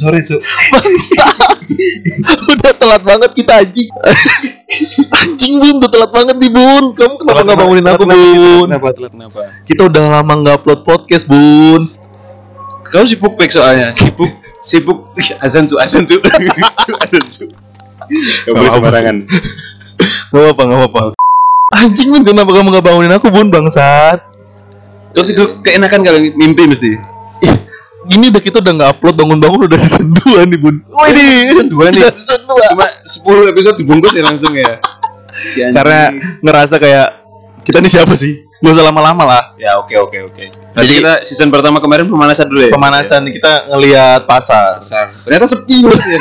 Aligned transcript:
Jam 0.00 0.08
6 0.08 0.08
sore, 0.08 0.18
Cuk. 0.24 0.40
Bangsat. 0.72 1.58
udah 2.56 2.72
telat 2.72 3.02
banget 3.04 3.30
kita 3.36 3.52
anjing. 3.60 3.88
anjing 5.20 5.54
Bun, 5.60 5.74
udah 5.76 5.90
telat 5.92 6.10
banget 6.10 6.36
nih 6.40 6.50
Bun. 6.50 6.84
Kamu 6.96 7.14
kenapa 7.20 7.40
nggak 7.44 7.58
bangunin 7.60 7.86
aku 7.86 8.04
Bun? 8.08 8.66
Kenapa 8.72 8.86
telat 8.96 9.12
kenapa? 9.12 9.40
Kita 9.68 9.82
udah 9.92 10.04
lama 10.20 10.32
nggak 10.40 10.54
upload 10.64 10.80
podcast 10.88 11.28
Bun. 11.28 11.84
Kamu 12.88 13.04
sibuk 13.06 13.36
pek 13.36 13.52
soalnya. 13.52 13.92
Sibuk 13.92 14.32
sibuk 14.64 14.98
azan 15.44 15.68
tuh 15.68 15.76
azan 15.76 16.08
tuh. 16.08 16.18
azan 17.04 17.24
tuh. 17.28 17.52
Gak 18.48 18.52
boleh 18.56 18.66
apa-apa. 18.66 18.76
sembarangan. 18.80 19.16
Gak 20.32 20.44
apa 20.56 20.62
gak 20.64 20.80
apa 20.88 21.00
Anjing 21.70 22.08
Bun, 22.08 22.24
kenapa 22.24 22.50
kamu 22.56 22.72
nggak 22.72 22.84
bangunin 22.88 23.12
aku 23.12 23.28
Bun 23.28 23.52
bangsat? 23.52 24.24
Terus 25.12 25.28
itu 25.34 25.44
keenakan 25.62 26.00
kali 26.02 26.32
mimpi 26.34 26.66
mesti. 26.66 27.09
Ini 28.08 28.32
udah 28.32 28.40
kita 28.40 28.64
udah 28.64 28.72
nggak 28.72 28.90
upload 28.96 29.14
bangun-bangun 29.14 29.60
udah 29.68 29.76
season 29.78 30.08
2 30.08 30.48
nih 30.48 30.56
Bun. 30.56 30.80
Wih, 30.88 31.52
season 31.52 31.68
dua 31.68 31.92
nih. 31.92 32.00
Udah 32.00 32.12
season 32.16 32.40
2. 32.48 32.72
Cuma 32.72 32.86
10 33.04 33.52
episode 33.52 33.76
dibungkus 33.76 34.12
ya 34.16 34.22
langsung 34.24 34.52
ya. 34.56 34.80
Karena 35.76 36.00
ngerasa 36.40 36.80
kayak 36.80 37.08
kita 37.60 37.84
nih 37.84 37.92
siapa 37.92 38.16
sih? 38.16 38.48
Gak 38.60 38.76
usah 38.76 38.84
lama-lama 38.92 39.24
lah. 39.24 39.42
ya 39.56 39.76
oke 39.76 39.92
oke 39.96 40.18
oke. 40.32 40.44
Jadi 40.48 40.80
Jadi- 40.80 40.96
kita 41.00 41.12
season 41.24 41.48
pertama 41.48 41.80
kemarin 41.80 42.08
pemanasan 42.08 42.48
dulu 42.48 42.60
ya. 42.64 42.72
Pemanasan 42.72 43.24
kita 43.24 43.68
ngelihat 43.68 44.24
pasar. 44.24 44.80
Pasar. 44.80 45.12
Ternyata 45.24 45.44
sepi 45.48 45.80
banget 45.80 46.04
ya. 46.06 46.20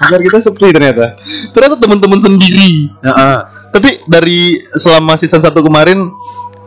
Pasar 0.00 0.18
kita 0.18 0.38
sepi 0.40 0.66
ternyata. 0.70 1.04
Ternyata 1.50 1.74
teman-teman 1.78 2.18
sendiri. 2.18 2.90
Heeh. 3.02 3.36
Tapi 3.70 3.90
dari 4.06 4.58
selama 4.74 5.14
season 5.14 5.38
1 5.38 5.54
kemarin 5.58 6.10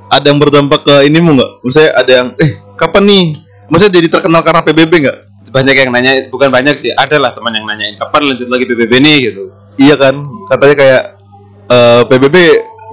ada 0.08 0.24
yang 0.24 0.40
berdampak 0.40 0.84
ke 0.84 0.96
inimu 1.04 1.36
nggak? 1.36 1.52
Maksudnya 1.64 1.90
ada 1.96 2.12
yang 2.12 2.28
eh 2.40 2.50
kapan 2.76 3.04
nih? 3.04 3.24
Maksudnya 3.74 3.98
jadi 3.98 4.08
terkenal 4.14 4.46
karena 4.46 4.62
PBB 4.62 4.94
nggak? 5.02 5.18
banyak 5.54 5.76
yang 5.78 5.90
nanya 5.94 6.14
bukan 6.34 6.50
banyak 6.50 6.74
sih 6.82 6.90
ada 6.90 7.22
lah 7.22 7.30
teman 7.38 7.54
yang 7.54 7.70
nanyain 7.70 7.94
kapan 7.94 8.26
lanjut 8.26 8.50
lagi 8.50 8.66
PBB 8.66 8.94
nih 8.98 9.18
gitu 9.30 9.54
Iya 9.78 9.96
kan? 9.98 10.18
Katanya 10.50 10.76
kayak 10.78 11.02
eh 11.70 12.02
PBB 12.10 12.36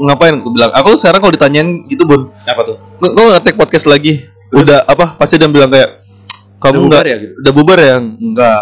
ngapain? 0.00 0.40
Aku 0.40 0.48
bilang, 0.52 0.72
aku 0.72 0.96
sekarang 0.96 1.20
kalau 1.20 1.32
ditanyain 1.32 1.84
gitu 1.88 2.04
bun, 2.08 2.32
apa 2.44 2.60
tuh 2.64 2.76
kok 3.00 3.12
nggak 3.12 3.42
take 3.44 3.56
podcast 3.56 3.84
lagi? 3.84 4.24
Udah 4.52 4.84
apa? 4.84 5.16
Pasti 5.16 5.36
dia 5.36 5.48
bilang 5.48 5.68
kayak 5.68 6.00
kamu 6.60 6.88
nggak 6.88 6.88
bubar 6.88 7.04
ya, 7.04 7.16
gitu? 7.20 7.32
udah 7.36 7.52
bubar 7.52 7.78
ya? 7.80 7.96
Enggak. 8.00 8.60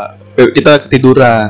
Kita 0.55 0.71
ketiduran. 0.87 1.47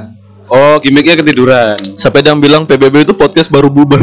oh 0.48 0.80
gimmicknya 0.80 1.20
ketiduran 1.20 1.76
Sampai 2.00 2.24
dia 2.24 2.32
bilang 2.32 2.64
PBB 2.64 3.04
itu 3.04 3.12
podcast 3.12 3.52
baru 3.52 3.68
bubar. 3.68 4.00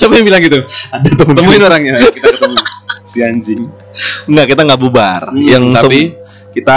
siapa 0.00 0.16
yang 0.16 0.24
bilang 0.24 0.40
gitu 0.40 0.56
Ada 0.64 1.08
temen 1.12 1.36
temuin 1.36 1.60
orangnya 1.60 2.00
kita 2.08 2.32
ketemu 2.32 2.56
si 3.10 3.18
anjing. 3.20 3.66
Enggak, 4.24 4.46
kita 4.54 4.60
nggak 4.64 4.80
bubar. 4.80 5.22
Hmm, 5.30 5.42
yang 5.42 5.64
tapi? 5.74 6.14
sem- 6.14 6.14
kita 6.50 6.76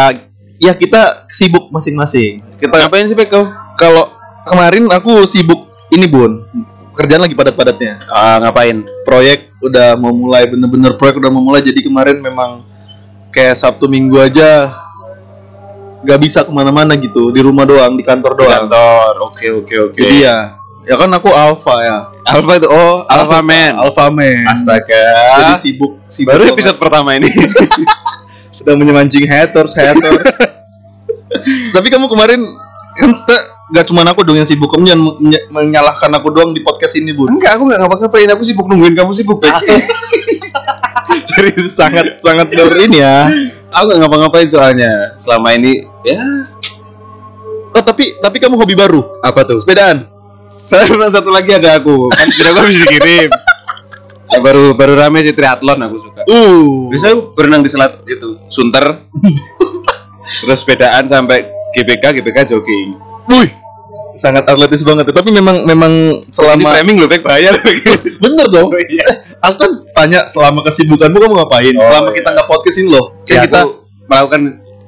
ya 0.58 0.74
kita 0.74 1.26
sibuk 1.28 1.70
masing-masing. 1.70 2.42
Kita 2.58 2.74
ngapain 2.74 3.06
sih 3.06 3.18
Peko 3.18 3.46
kalau 3.76 4.10
kemarin 4.46 4.90
aku 4.90 5.24
sibuk 5.24 5.70
ini 5.90 6.06
bun. 6.06 6.46
Kerjaan 6.94 7.26
lagi 7.26 7.34
padat-padatnya. 7.34 8.06
Ah 8.06 8.38
ngapain? 8.38 8.86
Proyek 9.02 9.50
udah 9.60 9.98
mau 9.98 10.14
mulai 10.14 10.46
bener-bener 10.46 10.94
proyek 10.94 11.18
udah 11.18 11.32
mau 11.34 11.42
mulai. 11.42 11.66
Jadi 11.66 11.82
kemarin 11.82 12.22
memang 12.22 12.62
kayak 13.34 13.58
sabtu 13.58 13.90
minggu 13.90 14.14
aja 14.22 14.78
nggak 16.06 16.20
bisa 16.22 16.46
ke 16.46 16.52
mana-mana 16.54 16.94
gitu. 16.94 17.34
Di 17.34 17.42
rumah 17.42 17.66
doang 17.66 17.98
di 17.98 18.06
kantor 18.06 18.38
Di 18.38 18.40
doang. 18.46 18.52
kantor. 18.70 19.12
Oke 19.26 19.46
oke 19.50 19.76
oke. 19.90 19.98
Jadi 19.98 20.18
ya 20.22 20.54
ya 20.86 20.96
kan 21.02 21.10
aku 21.10 21.34
alpha 21.34 21.76
ya 21.82 21.98
Alpha 22.24 22.54
itu 22.56 22.68
oh 22.72 23.04
Alpha 23.12 23.40
Man. 23.44 23.76
Alpha 23.76 24.08
man. 24.08 24.48
Astaga. 24.48 25.06
Jadi 25.40 25.54
sibuk 25.60 26.00
sibuk 26.08 26.32
baru 26.32 26.44
banget. 26.48 26.56
episode 26.56 26.78
pertama 26.80 27.10
ini. 27.20 27.30
Sedang 28.58 28.80
menyemancing 28.80 29.28
haters 29.28 29.76
haters. 29.76 30.24
Tapi 31.76 31.88
kamu 31.92 32.08
kemarin 32.08 32.40
kan 32.94 33.10
nggak 33.74 33.86
cuma 33.92 34.08
aku 34.08 34.24
dong 34.24 34.40
yang 34.40 34.48
sibuk. 34.48 34.72
Kamu 34.72 34.88
jangan 34.88 35.04
menyalahkan 35.52 36.12
aku 36.16 36.32
doang 36.32 36.56
di 36.56 36.64
podcast 36.64 36.96
ini 36.96 37.12
bun. 37.12 37.28
Enggak 37.28 37.60
aku 37.60 37.68
nggak 37.68 37.80
ngapa-ngapain. 37.84 38.30
Aku 38.32 38.44
sibuk 38.48 38.72
nungguin 38.72 38.96
kamu 38.96 39.12
sibuk 39.12 39.44
Pek 39.44 39.52
jadi 41.34 41.52
sangat 41.68 42.24
sangat 42.24 42.48
ber 42.56 42.72
ini 42.80 43.04
ya. 43.04 43.28
Aku 43.76 43.92
nggak 43.92 44.00
ngapa-ngapain 44.00 44.48
soalnya. 44.48 45.20
Selama 45.20 45.52
ini 45.60 45.84
ya. 46.08 46.24
Oh 47.74 47.84
tapi 47.84 48.16
tapi 48.24 48.38
kamu 48.40 48.56
hobi 48.56 48.78
baru? 48.78 49.20
Apa 49.26 49.44
tuh? 49.44 49.58
Sepedaan 49.58 50.13
sama 50.70 51.08
satu 51.12 51.30
lagi 51.30 51.52
ada 51.56 51.78
aku. 51.80 52.08
Kan 52.12 52.28
tidak 52.32 52.52
bisa 52.68 52.86
dikirim. 52.88 53.30
Ya, 54.34 54.40
baru 54.42 54.74
baru 54.74 54.98
rame 54.98 55.22
sih 55.22 55.36
triathlon 55.36 55.80
aku 55.84 55.98
suka. 56.10 56.22
Uh. 56.26 56.90
Aku 56.90 57.38
berenang 57.38 57.62
di 57.62 57.70
selat 57.70 58.02
itu 58.08 58.40
sunter. 58.50 59.06
Terus 60.44 60.60
sepedaan 60.64 61.06
sampai 61.06 61.46
GBK 61.76 62.22
GBK 62.22 62.56
jogging. 62.56 62.98
Wih 63.30 63.64
sangat 64.14 64.46
atletis 64.46 64.86
banget. 64.86 65.10
Tapi 65.10 65.30
memang 65.34 65.66
memang 65.66 66.24
selama 66.30 66.78
framing 66.78 66.98
loh 67.02 67.10
Pek 67.10 67.26
bayar 67.26 67.58
bener 68.24 68.48
dong. 68.50 68.70
Oh, 68.70 68.82
iya. 68.90 69.06
aku 69.44 69.56
kan 69.60 69.72
tanya 69.94 70.20
selama 70.30 70.64
kesibukanmu 70.66 71.18
kamu 71.18 71.34
ngapain? 71.44 71.74
Oh, 71.78 71.86
selama 71.86 72.10
iya. 72.14 72.18
kita 72.22 72.30
nggak 72.34 72.48
podcast 72.48 72.78
ini 72.80 72.90
loh. 72.90 73.06
Kan 73.26 73.36
ya, 73.36 73.42
kita 73.46 73.60
aku 73.66 73.72
melakukan 74.08 74.42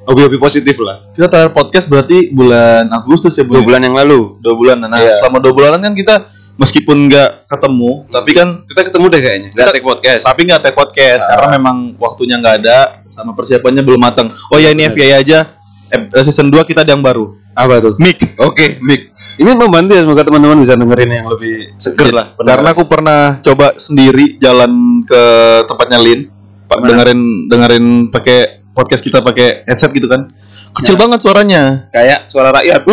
hobi-hobi 0.05 0.37
positif 0.37 0.77
lah. 0.79 1.09
Kita 1.11 1.25
terakhir 1.25 1.51
podcast 1.51 1.85
berarti 1.85 2.29
bulan 2.29 2.85
Agustus 2.87 3.33
ya 3.33 3.43
Bu, 3.43 3.57
dua 3.57 3.61
ya? 3.61 3.65
bulan 3.65 3.81
yang 3.83 3.95
lalu. 3.95 4.19
Dua 4.39 4.53
bulan. 4.53 4.77
Nah 4.79 4.93
Iya. 4.93 5.17
selama 5.19 5.41
dua 5.41 5.51
bulanan 5.51 5.81
kan 5.81 5.93
kita 5.93 6.15
meskipun 6.55 7.11
nggak 7.11 7.51
ketemu 7.51 8.07
tapi 8.07 8.31
kan 8.31 8.47
kita 8.63 8.81
ketemu 8.87 9.05
deh 9.09 9.21
kayaknya. 9.21 9.49
Nggak 9.51 9.65
Kita- 9.65 9.75
take 9.75 9.85
podcast. 9.85 10.23
tapi 10.23 10.41
nggak 10.45 10.61
take 10.61 10.77
podcast 10.77 11.23
Ah. 11.25 11.29
karena 11.35 11.47
memang 11.57 11.77
waktunya 11.97 12.35
nggak 12.37 12.55
ada 12.63 12.77
sama 13.09 13.33
persiapannya 13.33 13.81
belum 13.81 13.99
matang. 13.99 14.29
Oh 14.49 14.57
ya 14.57 14.71
ini 14.71 14.85
Benar. 14.85 14.95
FYI 14.95 15.13
aja. 15.17 15.39
Eh, 15.85 16.23
season 16.23 16.49
2 16.49 16.63
kita 16.63 16.81
ada 16.81 16.91
yang 16.91 17.01
baru. 17.01 17.37
Apa 17.55 17.79
tuh? 17.79 17.93
Mic 17.97 18.19
oke. 18.35 18.83
Mik 18.83 19.01
ini 19.39 19.51
membantu 19.55 19.95
ya 19.95 20.03
semoga 20.03 20.27
teman-teman 20.27 20.59
bisa 20.59 20.75
dengerin 20.75 21.11
yang 21.13 21.27
lebih 21.31 21.71
seger 21.79 22.11
lah. 22.11 22.35
Karena 22.35 22.75
aku 22.75 22.83
pernah 22.83 23.39
coba 23.39 23.79
sendiri 23.79 24.35
jalan 24.37 24.71
ke 25.01 25.21
tempatnya 25.63 25.99
Lin. 25.99 26.19
Pak 26.65 26.81
dengerin 26.81 27.19
dengerin 27.47 27.85
pakai 28.09 28.64
podcast 28.75 28.99
kita 28.99 29.23
pakai 29.23 29.63
headset 29.63 29.89
gitu 29.89 30.05
kan. 30.05 30.29
Kecil 30.75 30.93
Ya. 30.93 30.99
banget 30.99 31.19
suaranya. 31.23 31.61
Kayak 31.89 32.27
suara 32.27 32.51
rakyat. 32.51 32.83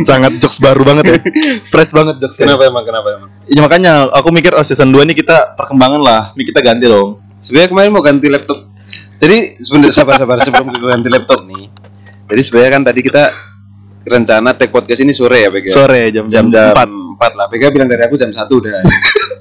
Sangat 0.00 0.32
jokes 0.36 0.56
baru 0.58 0.80
banget 0.80 1.04
ya. 1.06 1.16
Fresh 1.68 1.92
banget 1.92 2.16
jokes 2.18 2.36
kenapa 2.36 2.64
emang 2.64 2.84
kenapa 2.84 3.08
emang? 3.12 3.28
Ya, 3.44 3.60
makanya 3.60 3.92
aku 4.10 4.32
mikir 4.32 4.52
oh 4.52 4.64
season 4.64 4.88
2 4.88 5.04
ini 5.04 5.12
kita 5.12 5.56
perkembangan 5.56 6.00
lah. 6.00 6.22
Ini 6.32 6.44
kita 6.44 6.60
ganti 6.60 6.88
dong. 6.88 7.20
Sebenarnya 7.40 7.68
kemarin 7.68 7.90
mau 7.92 8.00
ganti 8.00 8.28
laptop. 8.28 8.64
Jadi 9.16 9.60
sebenarnya 9.60 9.92
sabar 9.92 10.16
sabar 10.16 10.36
sebelum 10.40 10.72
kita 10.72 10.86
ganti 10.88 11.08
laptop 11.08 11.44
nih. 11.44 11.68
Jadi 12.26 12.40
sebenarnya 12.40 12.70
kan 12.72 12.82
tadi 12.84 13.00
kita 13.00 13.22
rencana 14.00 14.56
take 14.56 14.72
podcast 14.72 15.04
ini 15.04 15.12
sore 15.12 15.44
ya 15.44 15.52
Bega 15.52 15.68
sore 15.68 16.08
jam 16.08 16.24
jam 16.24 16.48
jam 16.48 16.72
4 16.72 17.20
4 17.20 17.36
lah. 17.36 17.46
Bega 17.52 17.68
bilang 17.68 17.88
dari 17.88 18.00
aku 18.00 18.16
jam 18.16 18.32
1 18.32 18.40
udah. 18.40 18.80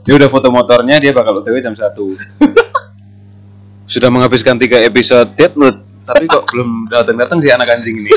Dia 0.04 0.14
udah 0.16 0.28
foto 0.28 0.52
motornya 0.52 1.00
dia 1.00 1.16
bakal 1.16 1.40
otw 1.40 1.56
jam 1.56 1.72
1 1.72 1.80
sudah 3.90 4.10
menghabiskan 4.14 4.62
tiga 4.62 4.78
episode 4.86 5.34
Death 5.34 5.58
Note 5.58 5.82
tapi 6.06 6.30
kok 6.30 6.46
belum 6.54 6.86
datang 6.90 7.18
datang 7.18 7.38
si 7.42 7.50
anak 7.50 7.68
anjing 7.74 7.98
ini 7.98 8.12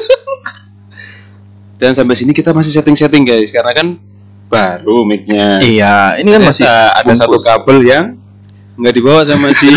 dan 1.81 1.97
sampai 1.97 2.15
sini 2.15 2.37
kita 2.37 2.53
masih 2.53 2.73
setting 2.77 2.95
setting 2.95 3.25
guys 3.25 3.49
karena 3.49 3.73
kan 3.73 3.97
baru 4.53 5.09
micnya 5.09 5.65
iya 5.65 6.21
ini 6.21 6.29
kan 6.29 6.45
masih 6.45 6.69
ada 6.69 7.13
satu 7.17 7.41
bungkus. 7.41 7.49
kabel 7.49 7.79
yang 7.89 8.05
nggak 8.77 8.95
dibawa 8.95 9.25
sama 9.25 9.49
si 9.57 9.73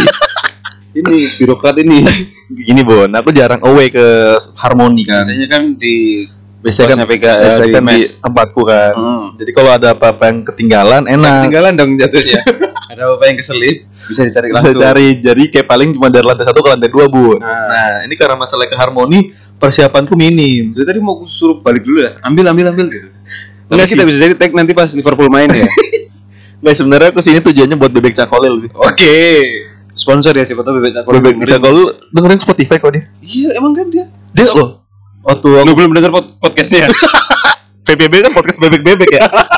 ini 0.99 1.15
birokrat 1.39 1.79
ini 1.79 2.03
Gini 2.45 2.85
Bon, 2.85 3.09
aku 3.09 3.33
jarang 3.33 3.57
away 3.65 3.89
ke 3.89 4.37
Harmoni 4.61 5.01
kan. 5.01 5.25
biasanya 5.25 5.47
kan 5.49 5.63
di 5.81 6.29
Biasanya 6.61 6.97
kan, 6.97 7.09
PKL 7.09 7.41
biasanya 7.45 7.65
di 7.65 7.73
kan 7.73 7.85
di 7.85 8.01
tempatku 8.25 8.61
kan. 8.65 8.93
Hmm. 8.97 9.25
Jadi 9.37 9.51
kalau 9.53 9.71
ada 9.73 9.93
apa-apa 9.93 10.23
yang 10.33 10.37
ketinggalan 10.41 11.03
enak. 11.05 11.45
tinggalan 11.45 11.73
dong 11.77 11.93
jatuhnya 11.97 12.41
ada 12.85 13.03
apa 13.09 13.23
yang 13.25 13.37
keselip 13.37 13.77
bisa 13.89 14.21
dicari 14.23 14.47
Bisa 14.49 14.55
langsung 14.55 14.77
cari. 14.77 15.07
Jadi 15.17 15.43
kayak 15.49 15.65
paling 15.65 15.89
cuma 15.91 16.07
dari 16.07 16.21
lantai 16.21 16.45
satu 16.45 16.59
ke 16.59 16.69
lantai 16.69 16.89
dua 16.89 17.05
Bun. 17.05 17.37
Nah. 17.37 17.65
Nah, 17.65 17.95
ini 18.03 18.13
karena 18.13 18.35
masalah 18.35 18.65
ke 18.65 18.73
Harmoni 18.73 19.29
persiapanku 19.55 20.13
minim. 20.13 20.71
Jadi 20.71 20.85
tadi 20.85 20.99
mau 20.99 21.17
suruh 21.23 21.59
balik 21.59 21.81
dulu 21.81 22.03
ya 22.03 22.19
ambil 22.21 22.51
ambil 22.51 22.69
ambil 22.69 22.85
gitu 22.87 23.07
Enggak 23.65 23.71
Enggak 23.71 23.87
kita 23.89 24.03
bisa 24.03 24.17
jadi 24.19 24.33
tag 24.35 24.51
nanti 24.51 24.71
pas 24.71 24.89
Liverpool 24.89 25.27
main 25.27 25.47
ya 25.47 25.65
Nggak 26.61 26.75
sebenarnya 26.75 27.07
aku 27.09 27.19
sini 27.21 27.39
tujuannya 27.39 27.75
buat 27.75 27.89
bebek 27.89 28.13
cakolil 28.13 28.53
sih. 28.61 28.69
oke 28.71 29.17
sponsor 29.91 30.33
ya 30.33 30.43
siapa 30.43 30.61
tahu 30.61 30.77
bebek 30.77 30.91
cakol 30.93 31.11
Bebek 31.15 31.35
cakolil 31.47 31.85
dengerin 32.11 32.39
Spotify 32.39 32.77
kok 32.77 32.91
dia. 32.91 33.03
iya 33.21 33.49
emang 33.55 33.71
kan 33.71 33.87
dia 33.87 34.05
Dia 34.33 34.51
loh. 34.51 34.83
Waktu 35.21 35.47
aku 35.47 35.65
lu 35.65 35.73
belum 35.73 35.91
dengar 35.93 36.11
pod- 36.11 36.35
podcastnya 36.37 36.85
PBB 37.85 38.13
kan 38.21 38.31
podcast 38.33 38.57
bebek-bebek 38.59 39.09
ya. 39.09 39.25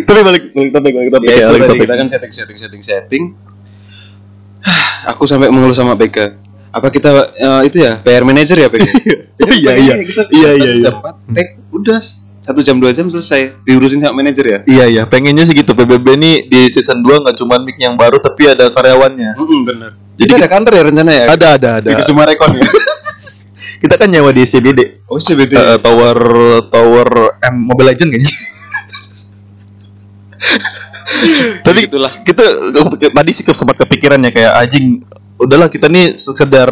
Tapi 0.00 0.20
balik 0.20 0.42
balik 0.50 0.70
topik 0.70 0.92
balik 0.92 1.10
topik 1.10 1.26
Iya, 1.26 1.36
ya, 1.36 1.46
balik 1.48 1.62
topik. 1.66 1.80
kita 1.82 1.94
kan 1.94 2.06
setting 2.06 2.32
setting 2.32 2.56
setting 2.56 2.82
setting. 2.82 3.24
Aku 5.10 5.24
sampai 5.24 5.48
mengeluh 5.48 5.72
sama 5.72 5.94
Beka. 5.94 6.36
Apa 6.68 6.88
kita 6.88 7.10
eh, 7.32 7.60
itu 7.64 7.78
ya 7.78 7.98
PR 7.98 8.22
manager 8.22 8.54
ya 8.56 8.68
Beka? 8.68 8.84
Oh, 8.84 9.54
iya, 9.56 9.72
iya. 9.74 9.94
Kita 9.96 10.22
Iya, 10.28 10.50
iya, 10.54 10.70
iya. 10.74 10.84
Jam 10.84 11.00
4 11.00 11.32
tag 11.32 11.48
udah 11.70 11.98
satu 12.40 12.60
jam 12.60 12.76
dua 12.76 12.90
jam 12.90 13.06
selesai 13.06 13.60
diurusin 13.62 14.00
sama 14.00 14.18
manajer 14.18 14.44
ya 14.46 14.58
Iya 14.66 14.84
iya, 14.88 15.02
pengennya 15.04 15.44
sih 15.44 15.54
gitu. 15.54 15.72
PBB 15.72 16.06
ini 16.14 16.30
di 16.44 16.66
season 16.66 17.00
2 17.00 17.22
nggak 17.22 17.36
cuma 17.36 17.56
mic 17.58 17.76
yang 17.76 17.94
baru 17.94 18.18
tapi 18.18 18.48
ada 18.48 18.68
karyawannya. 18.68 19.32
Mm 19.34 19.60
bener 19.64 19.90
Jadi 20.14 20.26
jadi 20.26 20.32
ada 20.34 20.48
kantor 20.50 20.72
ya 20.72 20.82
rencana 20.82 21.10
ya 21.12 21.24
Ada 21.28 21.48
ada 21.54 21.68
ada. 21.78 21.88
di 21.88 21.94
Kusuma 21.94 22.24
Rekon 22.24 22.50
ya 22.52 22.66
Kita 23.78 23.94
kan 23.94 24.08
nyewa 24.08 24.30
di 24.30 24.42
CBD. 24.42 24.80
oh 25.06 25.16
CBD 25.16 25.54
Eh, 25.54 25.78
tower 25.78 26.18
Tower 26.66 27.08
M 27.44 27.56
Mobile 27.64 27.92
Legend 27.92 28.10
kayaknya. 28.10 28.32
Tapi 31.66 31.78
itulah 31.90 32.12
kita 32.22 32.44
tadi 33.10 33.30
sih 33.34 33.44
sempat 33.44 33.76
kepikiran 33.84 34.22
ya 34.22 34.30
kayak 34.30 34.52
anjing 34.54 35.02
udahlah 35.38 35.70
kita 35.70 35.86
nih 35.90 36.14
sekedar 36.18 36.68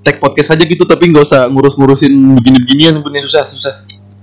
tag 0.00 0.16
podcast 0.22 0.54
aja 0.54 0.62
gitu 0.62 0.86
tapi 0.86 1.10
nggak 1.10 1.24
usah 1.26 1.50
ngurus-ngurusin 1.50 2.12
begini-beginian 2.40 3.02
sebenarnya. 3.02 3.24
Susah 3.28 3.44
susah. 3.50 3.74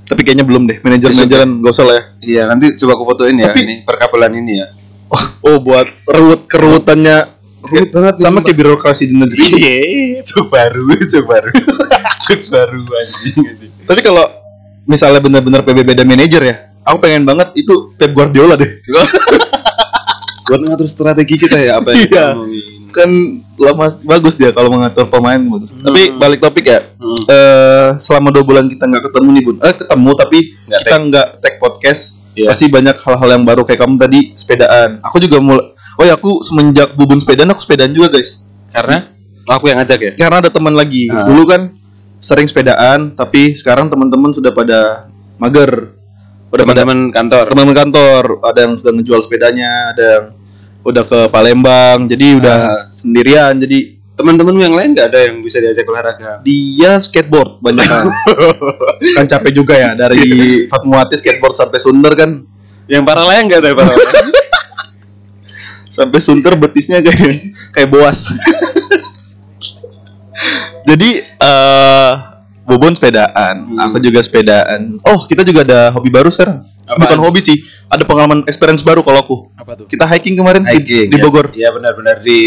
Tapi 0.04 0.22
kayaknya 0.24 0.46
belum 0.46 0.68
deh 0.68 0.78
manajer-manajeran 0.84 1.64
nggak 1.64 1.74
usah 1.74 1.86
lah 1.86 1.96
ya. 1.96 2.04
Iya 2.24 2.42
nanti 2.50 2.66
coba 2.80 2.92
aku 2.96 3.04
fotoin 3.14 3.36
ya 3.40 3.52
Tapi- 3.52 3.64
ini 3.66 3.76
perkabelan 3.84 4.34
ini 4.40 4.54
ya. 4.64 4.68
Oh, 5.14 5.24
oh 5.46 5.58
buat 5.62 5.88
ruwet 6.10 6.50
keruwetannya 6.50 7.44
Rumit 7.64 7.96
banget, 7.96 8.20
sama 8.20 8.44
kayak 8.44 8.60
birokrasi 8.60 9.08
di 9.08 9.16
negeri. 9.16 9.40
Iya 9.40 10.20
cuk 10.28 10.52
baru 10.52 10.84
cuk 11.00 11.24
baru. 11.24 11.50
Cuk 12.24 12.40
baru 12.56 12.88
anjing. 12.88 13.36
tapi 13.84 14.00
kalau 14.00 14.24
misalnya 14.88 15.20
benar-benar 15.20 15.64
PBB 15.68 15.92
dan 15.92 16.08
manajer 16.08 16.40
ya 16.40 16.56
aku 16.84 16.98
pengen 17.00 17.24
banget 17.24 17.52
itu 17.56 17.92
Pep 17.96 18.12
Guardiola 18.12 18.56
deh. 18.56 18.68
Buat 20.44 20.60
ngatur 20.62 20.88
strategi 20.88 21.40
kita 21.40 21.56
ya 21.56 21.80
apa 21.80 21.88
yang 21.90 22.02
kita 22.04 22.24
Iya. 22.44 22.62
kan 22.94 23.10
lama 23.56 23.88
bagus 24.04 24.36
dia 24.36 24.52
kalau 24.52 24.70
mengatur 24.70 25.08
pemain 25.08 25.40
bagus. 25.40 25.74
Tapi 25.74 26.12
Hmm. 26.12 26.20
balik 26.20 26.40
topik 26.40 26.62
ya. 26.64 26.80
Hmm. 26.94 27.22
eh 27.26 27.90
selama 27.98 28.30
dua 28.30 28.44
bulan 28.44 28.68
kita 28.68 28.84
nggak 28.84 29.04
ketemu 29.04 29.30
nih 29.32 29.44
bun. 29.44 29.58
Eh 29.60 29.74
ketemu 29.74 30.10
tapi 30.14 30.38
Nggak 30.68 30.80
kita 30.84 30.96
nggak 31.02 31.28
tag 31.40 31.56
podcast. 31.58 32.04
Iya. 32.34 32.50
pasti 32.50 32.66
banyak 32.66 32.98
hal-hal 32.98 33.30
yang 33.32 33.46
baru 33.46 33.62
kayak 33.62 33.78
kamu 33.80 33.94
tadi 33.96 34.34
sepedaan. 34.34 34.98
Aku 35.02 35.22
juga 35.22 35.38
mulai 35.38 35.70
oh 35.70 36.04
ya 36.04 36.18
aku 36.18 36.42
semenjak 36.42 36.92
bubun 36.94 37.18
sepedaan 37.18 37.46
aku 37.48 37.62
sepedaan 37.62 37.94
juga 37.94 38.10
guys. 38.12 38.42
Karena? 38.70 39.14
Aku 39.46 39.70
yang 39.70 39.78
ngajak 39.78 40.00
ya? 40.02 40.12
Karena 40.18 40.42
ada 40.42 40.50
teman 40.50 40.74
lagi. 40.74 41.08
Ah. 41.08 41.24
dulu 41.24 41.46
kan 41.46 41.78
sering 42.18 42.46
sepedaan 42.46 43.14
tapi 43.14 43.54
sekarang 43.54 43.86
teman-teman 43.86 44.34
sudah 44.34 44.50
pada 44.50 45.06
mager 45.36 45.93
udah 46.54 46.66
pada 46.70 46.86
teman-teman 46.86 47.10
kantor? 47.10 47.44
teman-teman 47.50 47.78
kantor 47.82 48.24
ada 48.46 48.60
yang 48.70 48.74
sudah 48.78 48.94
ngejual 48.94 49.20
sepedanya 49.26 49.72
ada 49.90 50.06
yang 50.06 50.26
udah 50.86 51.04
ke 51.04 51.20
Palembang 51.34 52.06
jadi 52.06 52.38
udah 52.38 52.58
Ah. 52.78 52.80
sendirian 52.80 53.58
jadi 53.58 53.98
teman-teman 54.14 54.54
yang 54.62 54.78
lain 54.78 54.94
nggak 54.94 55.10
ada 55.10 55.20
yang 55.26 55.42
bisa 55.42 55.58
diajak 55.58 55.90
olahraga? 55.90 56.46
Dia 56.46 57.02
skateboard 57.02 57.58
banyak. 57.66 57.82
Kan 57.82 58.14
kan 59.18 59.26
capek 59.26 59.52
juga 59.58 59.74
ya 59.74 59.98
dari 59.98 60.22
Fatmawati 60.70 61.18
skateboard 61.18 61.58
sampai 61.58 61.82
Sunter 61.82 62.14
kan. 62.14 62.46
Yang 62.86 63.04
para 63.10 63.26
layang 63.26 63.50
nggak 63.50 63.60
ada 63.66 63.74
para 63.74 63.90
layang? 63.90 64.30
Sampai 65.98 66.22
Sunter 66.22 66.54
betisnya 66.58 67.02
kayak 67.02 67.54
kayak 67.74 67.90
boas. 67.90 68.30
Jadi 70.90 71.10
eh 71.22 72.14
Bobon 72.64 72.94
sepedaan, 72.94 73.56
Hmm. 73.66 73.78
aku 73.78 74.00
juga 74.00 74.20
sepedaan. 74.20 74.98
Oh, 75.02 75.20
kita 75.22 75.42
juga 75.42 75.62
ada 75.62 75.92
hobi 75.92 76.08
baru 76.08 76.28
sekarang. 76.28 76.64
Apaan? 76.82 77.00
Bukan 77.02 77.20
hobi 77.22 77.40
sih, 77.40 77.58
ada 77.88 78.02
pengalaman 78.02 78.44
experience 78.44 78.82
baru 78.82 79.00
kalau 79.00 79.20
aku. 79.20 79.36
apa 79.54 79.72
tuh 79.74 79.86
Kita 79.86 80.04
hiking 80.06 80.34
kemarin 80.34 80.62
di- 80.62 80.72
hiking 80.74 81.08
di, 81.08 81.16
ya. 81.16 81.22
Bogor, 81.22 81.46
iya 81.54 81.70
benar-benar 81.70 82.20
di 82.20 82.40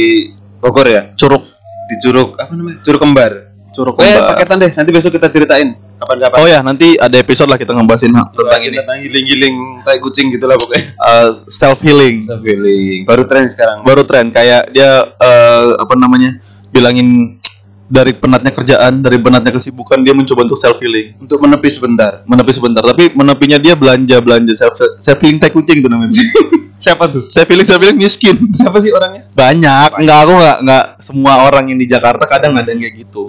Bogor 0.59 0.85
ya 0.85 1.13
Curug, 1.15 1.41
di 1.87 1.97
Curug 1.99 2.33
apa 2.35 2.49
namanya 2.51 2.81
Curug 2.81 2.97
Kembar 2.99 3.33
Curug 3.71 3.95
eh 3.95 4.05
Kembar. 4.11 4.29
paketan 4.31 4.57
deh 4.59 4.73
nanti 4.75 4.91
besok 4.91 5.11
kita 5.11 5.29
ceritain 5.29 5.69
kapan-kapan 5.95 6.37
Oh 6.37 6.47
ya, 6.47 6.61
nanti 6.61 6.97
ada 6.97 7.12
episode 7.15 7.47
lah 7.47 7.57
kita 7.57 7.73
ngebahasin 7.73 8.09
hal- 8.11 8.29
tentang 8.31 8.62
ini. 8.62 8.77
tentang 8.77 8.99
giling-giling 9.01 9.57
tai 9.83 9.97
kucing 9.99 10.29
gitu 10.31 10.45
lah 10.45 10.57
pokoknya 10.57 10.93
self 11.55 11.81
healing. 11.81 12.25
feeling 12.39 13.05
baru 13.05 13.25
tren 13.25 13.45
sekarang 13.47 13.81
Baru 13.83 14.03
tren 14.03 14.29
kayak 14.29 14.69
dia 14.71 15.01
eh, 15.07 15.67
apa 15.79 15.93
namanya? 15.95 16.41
bilangin 16.69 17.41
dari 17.87 18.12
penatnya 18.12 18.50
kerjaan, 18.50 18.99
dari 18.99 19.19
penatnya 19.23 19.55
kesibukan 19.55 20.03
dia 20.03 20.11
mencoba 20.11 20.43
untuk 20.43 20.59
self 20.59 20.83
healing. 20.83 21.15
untuk 21.23 21.38
menepi 21.38 21.71
sebentar 21.71 22.27
Menepi 22.27 22.50
sebentar, 22.50 22.83
tapi 22.83 23.15
menepinya 23.15 23.59
dia 23.62 23.79
belanja-belanja 23.79 24.53
self 24.59 24.75
self 24.99 25.19
healing 25.23 25.38
tai 25.38 25.55
kucing 25.55 25.81
tuh 25.81 25.91
namanya. 25.91 26.19
siapa 26.83 27.06
tuh 27.06 27.23
self 27.23 27.47
healing 27.47 27.65
self 27.65 27.81
healing 27.81 27.97
miskin. 27.97 28.37
siapa 28.53 28.83
sih 28.83 28.91
orangnya 28.91 29.31
Banyak, 29.33 30.03
enggak 30.03 30.19
aku 30.27 30.33
enggak 30.37 30.59
enggak 30.67 30.85
semua 30.99 31.33
orang 31.47 31.65
yang 31.71 31.79
di 31.79 31.87
Jakarta 31.87 32.27
kadang 32.27 32.59
ada 32.59 32.69
yang 32.75 32.83
kayak 32.83 32.94
gitu. 33.06 33.23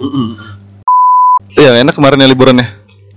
Iya, 1.54 1.80
enak 1.80 1.96
kemarin 1.96 2.20
ya 2.20 2.28
liburan 2.28 2.60
ya. 2.60 2.66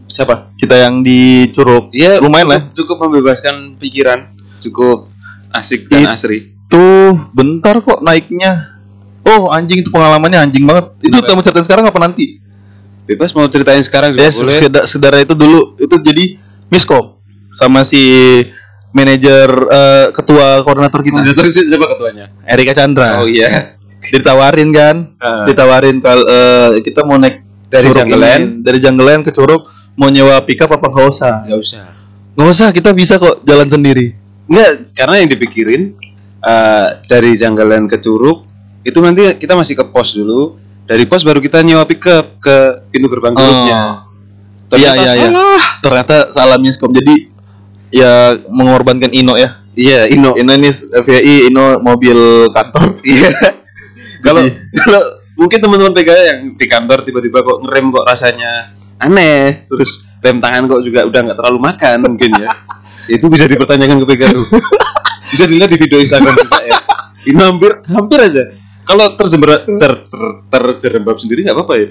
siapa 0.08 0.52
Kita 0.56 0.76
yang 0.76 1.02
di 1.02 1.48
Curug. 1.56 1.90
Iya 1.96 2.20
Lumayan 2.20 2.48
lah. 2.48 2.62
cukup, 2.68 2.76
cukup 2.76 2.98
membebaskan 3.08 3.80
pikiran 3.80 4.36
cukup 4.62 5.08
asik 5.52 5.88
dan 5.90 6.06
It- 6.06 6.12
asri 6.14 6.40
Tuh, 6.72 7.28
bentar 7.36 7.84
kok 7.84 8.00
naiknya. 8.00 8.71
Oh, 9.32 9.48
anjing 9.48 9.80
itu 9.80 9.90
pengalamannya 9.90 10.44
anjing 10.44 10.68
banget. 10.68 10.92
Itu 11.00 11.16
Kenapa? 11.16 11.28
kamu 11.32 11.40
ceritain 11.42 11.66
sekarang 11.66 11.86
apa 11.88 12.00
nanti? 12.04 12.42
bebas 13.02 13.34
mau 13.36 13.44
ceritain 13.50 13.82
sekarang 13.84 14.16
juga 14.16 14.24
Ya, 14.24 14.32
boleh 14.32 14.56
sedara, 14.56 14.86
sedara 14.88 15.18
itu 15.20 15.34
dulu 15.36 15.76
itu 15.76 15.96
jadi 16.00 16.38
miskom 16.72 17.20
sama 17.52 17.84
si 17.84 18.00
manajer 18.92 19.50
eh, 19.52 20.06
ketua 20.16 20.64
koordinator 20.64 21.02
kita 21.04 21.20
Terus 21.36 21.60
siapa 21.60 21.88
ketuanya 21.92 22.32
Erika 22.48 22.72
Chandra. 22.72 23.20
oh 23.20 23.28
iya 23.28 23.76
Ditawarin 24.16 24.74
kan? 24.74 24.96
Ah. 25.22 25.46
Ditawarin 25.46 26.02
kalau 26.02 26.24
eh, 26.26 26.82
kita 26.82 27.06
mau 27.06 27.20
naik 27.20 27.44
Dari 27.72 27.88
ini, 27.88 28.60
dari 28.60 28.78
Janggelen 28.84 29.24
ke 29.24 29.32
Curug 29.32 29.64
mau 29.96 30.12
nyewa 30.12 30.44
pickup 30.44 30.68
apa 30.72 30.92
nggak 30.92 31.08
usah? 31.08 31.48
nggak 31.48 31.60
usah 31.60 31.84
Nggak 32.32 32.48
usah, 32.48 32.68
kita 32.72 32.96
bisa 32.96 33.20
kok 33.20 33.44
jalan 33.44 33.68
sendiri. 33.68 34.16
Enggak, 34.48 34.96
karena 34.96 35.16
yang 35.20 35.30
dipikirin 35.32 35.82
eh, 36.42 36.88
dari 37.08 37.36
Janggalan 37.36 37.88
ke 37.88 38.00
Curug 38.00 38.44
itu 38.82 38.98
nanti 39.02 39.38
kita 39.38 39.54
masih 39.54 39.78
ke 39.78 39.86
pos 39.90 40.14
dulu. 40.14 40.58
Dari 40.86 41.08
pos 41.08 41.24
baru 41.24 41.40
kita 41.40 41.62
nyewa 41.64 41.88
pickup 41.88 42.42
ke 42.42 42.88
pintu 42.92 43.08
gerbang. 43.08 43.38
Oh. 43.38 43.46
Iya 43.46 44.12
Ternyata 44.72 45.02
iya 45.04 45.12
iya. 45.20 45.30
salah. 45.30 45.64
Ternyata 45.84 46.16
salah 46.32 46.58
miskom. 46.58 46.92
Jadi 46.96 47.28
ya 47.92 48.40
mengorbankan 48.48 49.12
Ino 49.12 49.36
ya. 49.36 49.62
Iya, 49.76 50.08
Ino. 50.12 50.36
Ino 50.36 50.52
ini 50.56 50.72
FYI 50.72 51.52
Ino 51.52 51.80
mobil 51.84 52.48
kantor. 52.52 53.00
Iya. 53.04 53.32
Kalau 54.26 54.46
kalau 54.86 55.02
mungkin 55.34 55.58
teman-teman 55.58 55.98
PKL 55.98 56.24
yang 56.30 56.40
di 56.54 56.66
kantor 56.70 57.02
tiba-tiba 57.02 57.42
kok 57.42 57.66
ngerem 57.66 57.90
kok 57.90 58.06
rasanya 58.06 58.70
aneh, 59.02 59.66
terus 59.66 60.06
rem 60.22 60.38
tangan 60.38 60.70
kok 60.70 60.86
juga 60.86 61.10
udah 61.10 61.20
nggak 61.26 61.38
terlalu 61.42 61.58
makan 61.58 61.98
mungkin 62.06 62.30
ya. 62.38 62.54
itu 63.18 63.26
bisa 63.34 63.50
dipertanyakan 63.50 63.98
ke 64.06 64.08
PKL. 64.14 64.38
bisa 65.34 65.44
dilihat 65.50 65.74
di 65.74 65.82
video 65.82 65.98
Instagram 66.06 66.38
juga 66.38 66.62
ya. 66.70 66.78
Ini 67.34 67.42
hampir 67.42 67.72
hampir 67.90 68.20
aja. 68.22 68.44
Kalau 68.82 69.06
terjembab 69.16 69.64
ter, 69.66 69.92
ter, 70.10 70.22
terjerembab 70.50 71.18
sendiri 71.22 71.46
nggak 71.46 71.58
apa-apa 71.58 71.74
ya. 71.78 71.88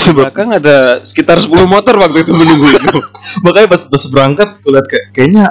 Di 0.00 0.12
belakang 0.16 0.48
ada 0.56 1.04
sekitar 1.04 1.38
10 1.38 1.52
motor 1.68 1.94
waktu 2.00 2.24
itu 2.24 2.32
menunggu 2.32 2.66
itu. 2.72 2.98
Makanya 3.46 3.68
pas, 3.68 3.80
pas 3.86 4.04
berangkat 4.08 4.48
gue 4.64 4.72
liat 4.72 4.86
kayak 4.88 5.06
kayaknya 5.12 5.44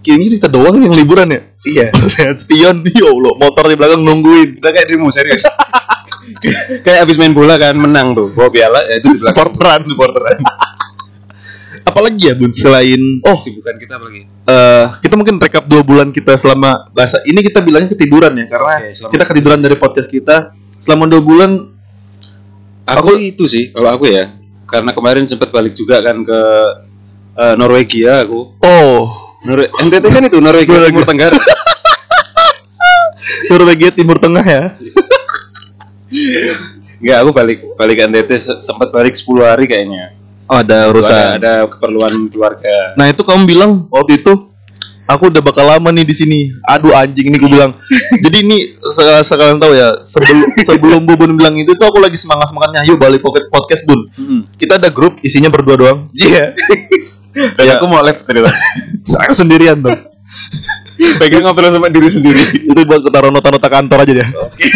kayaknya 0.00 0.28
kita 0.40 0.48
doang 0.48 0.78
yang 0.80 0.94
liburan 0.94 1.28
ya. 1.28 1.40
Iya. 1.66 1.86
Lihat 1.92 2.36
spion, 2.38 2.80
ya 2.86 3.06
Allah, 3.10 3.32
motor 3.36 3.64
di 3.66 3.76
belakang 3.76 4.00
nungguin. 4.06 4.62
Udah 4.62 4.70
kayak 4.70 4.86
dirimu 4.88 5.10
serius. 5.10 5.42
kayak 6.86 7.08
abis 7.08 7.16
main 7.18 7.34
bola 7.34 7.58
kan 7.58 7.74
menang 7.74 8.14
tuh, 8.14 8.30
bawa 8.32 8.48
piala 8.52 8.80
ya 8.86 9.02
itu 9.02 9.10
di 9.10 9.18
belakang. 9.18 9.34
Supporteran, 9.34 9.80
supporteran. 9.84 10.38
Apalagi 11.88 12.22
ya 12.22 12.32
Bun 12.32 12.48
selain 12.50 12.98
oh 13.22 13.36
Sibukan 13.36 13.74
kita 13.74 13.94
apalagi. 13.94 14.24
eh 14.24 14.84
kita 14.98 15.14
mungkin 15.14 15.36
rekap 15.36 15.62
dua 15.64 15.80
bulan 15.80 16.08
kita 16.08 16.34
selama 16.34 16.86
bahasa 16.90 17.18
ini 17.22 17.38
kita 17.40 17.58
bilangnya 17.58 17.90
ketiduran 17.90 18.30
ya 18.34 18.46
karena 18.46 18.90
selama- 18.90 19.10
kita 19.10 19.22
ketiduran 19.26 19.58
dari 19.58 19.74
podcast 19.74 20.06
kita 20.06 20.54
selama 20.76 21.06
dua 21.06 21.20
bulan 21.20 21.50
Aku, 22.84 23.16
itu 23.16 23.44
sih 23.44 23.68
kalau 23.68 23.90
aku 23.90 24.06
ya. 24.06 24.32
Karena 24.64 24.90
kemarin 24.90 25.24
sempat 25.24 25.48
balik 25.48 25.72
juga 25.72 25.98
kan 25.98 26.18
ke 26.18 26.40
eh, 27.34 27.54
Norwegia 27.54 28.22
aku. 28.22 28.54
oh 28.58 28.96
Nor 29.40 29.68
NTT 29.68 30.04
kan 30.04 30.22
itu 30.24 30.38
Norwegia 30.38 30.74
Norwegia. 30.74 30.88
Timur 30.90 31.04
Tenggara. 31.04 31.38
Norwegia 33.48 33.90
Timur 33.90 34.16
Tengah 34.16 34.42
ya 34.42 34.62
Enggak, 36.98 37.16
aku 37.20 37.30
balik 37.30 37.58
balik 37.76 37.96
NTT 38.02 38.30
se- 38.34 38.58
sempat 38.58 38.88
balik 38.88 39.12
10 39.14 39.24
hari 39.40 39.64
kayaknya. 39.64 40.17
Oh, 40.48 40.56
ada 40.56 40.76
Ada, 40.78 40.88
urusan 40.88 41.22
ada 41.36 41.52
keperluan 41.66 42.12
keluarga. 42.28 42.92
nah 42.94 43.06
itu 43.06 43.20
kamu 43.20 43.44
bilang 43.44 43.70
waktu 43.88 44.18
itu 44.18 44.32
aku 45.04 45.28
udah 45.28 45.40
bakal 45.40 45.64
lama 45.64 45.88
nih 45.90 46.04
di 46.04 46.12
sini 46.12 46.38
aduh 46.62 46.92
anjing 46.92 47.28
ini 47.28 47.36
gue 47.36 47.48
bilang 47.48 47.72
jadi 48.20 48.36
ini 48.40 48.76
sekalian, 49.24 49.56
tahu 49.56 49.72
ya 49.72 50.02
sebelum 50.02 50.36
sebelum 50.68 51.00
Bubun 51.02 51.32
bilang 51.32 51.54
itu 51.54 51.72
tuh 51.72 51.86
aku 51.86 51.96
lagi 51.96 52.16
semangat 52.16 52.48
semangatnya 52.48 52.84
yuk 52.84 52.96
balik 52.96 53.20
pocket 53.20 53.48
podcast 53.48 53.84
Bun 53.84 54.04
kita 54.54 54.76
ada 54.76 54.88
grup 54.88 55.16
isinya 55.22 55.48
berdua 55.48 55.76
doang 55.76 55.98
Iya. 56.12 56.52
Dan 57.38 57.64
Ya. 57.64 57.78
aku 57.78 57.86
mau 57.86 58.02
live 58.02 58.18
ternyata. 58.20 58.50
aku 59.22 59.32
sendirian 59.32 59.78
dong 59.78 59.94
Pegang 60.98 61.40
ngobrol 61.40 61.70
sama 61.70 61.86
diri 61.86 62.10
sendiri. 62.10 62.42
itu 62.66 62.80
buat 62.82 63.00
taruh 63.06 63.30
nota-nota 63.30 63.64
kantor 63.64 64.02
aja 64.02 64.12
deh 64.14 64.28
Oke. 64.36 64.66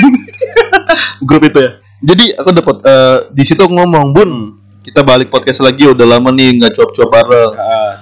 grup 1.20 1.42
itu 1.42 1.58
ya 1.58 1.70
jadi 2.00 2.24
aku 2.36 2.48
dapat 2.52 2.76
eh, 2.82 3.18
di 3.30 3.44
situ 3.44 3.62
ngomong 3.62 4.06
bun 4.10 4.30
Hmm. 4.30 4.61
Kita 4.82 5.00
balik 5.06 5.30
podcast 5.30 5.62
lagi 5.62 5.86
udah 5.86 6.06
lama 6.06 6.34
nih 6.34 6.58
nggak 6.58 6.74
cuap-cuap 6.74 7.10
bareng. 7.10 7.50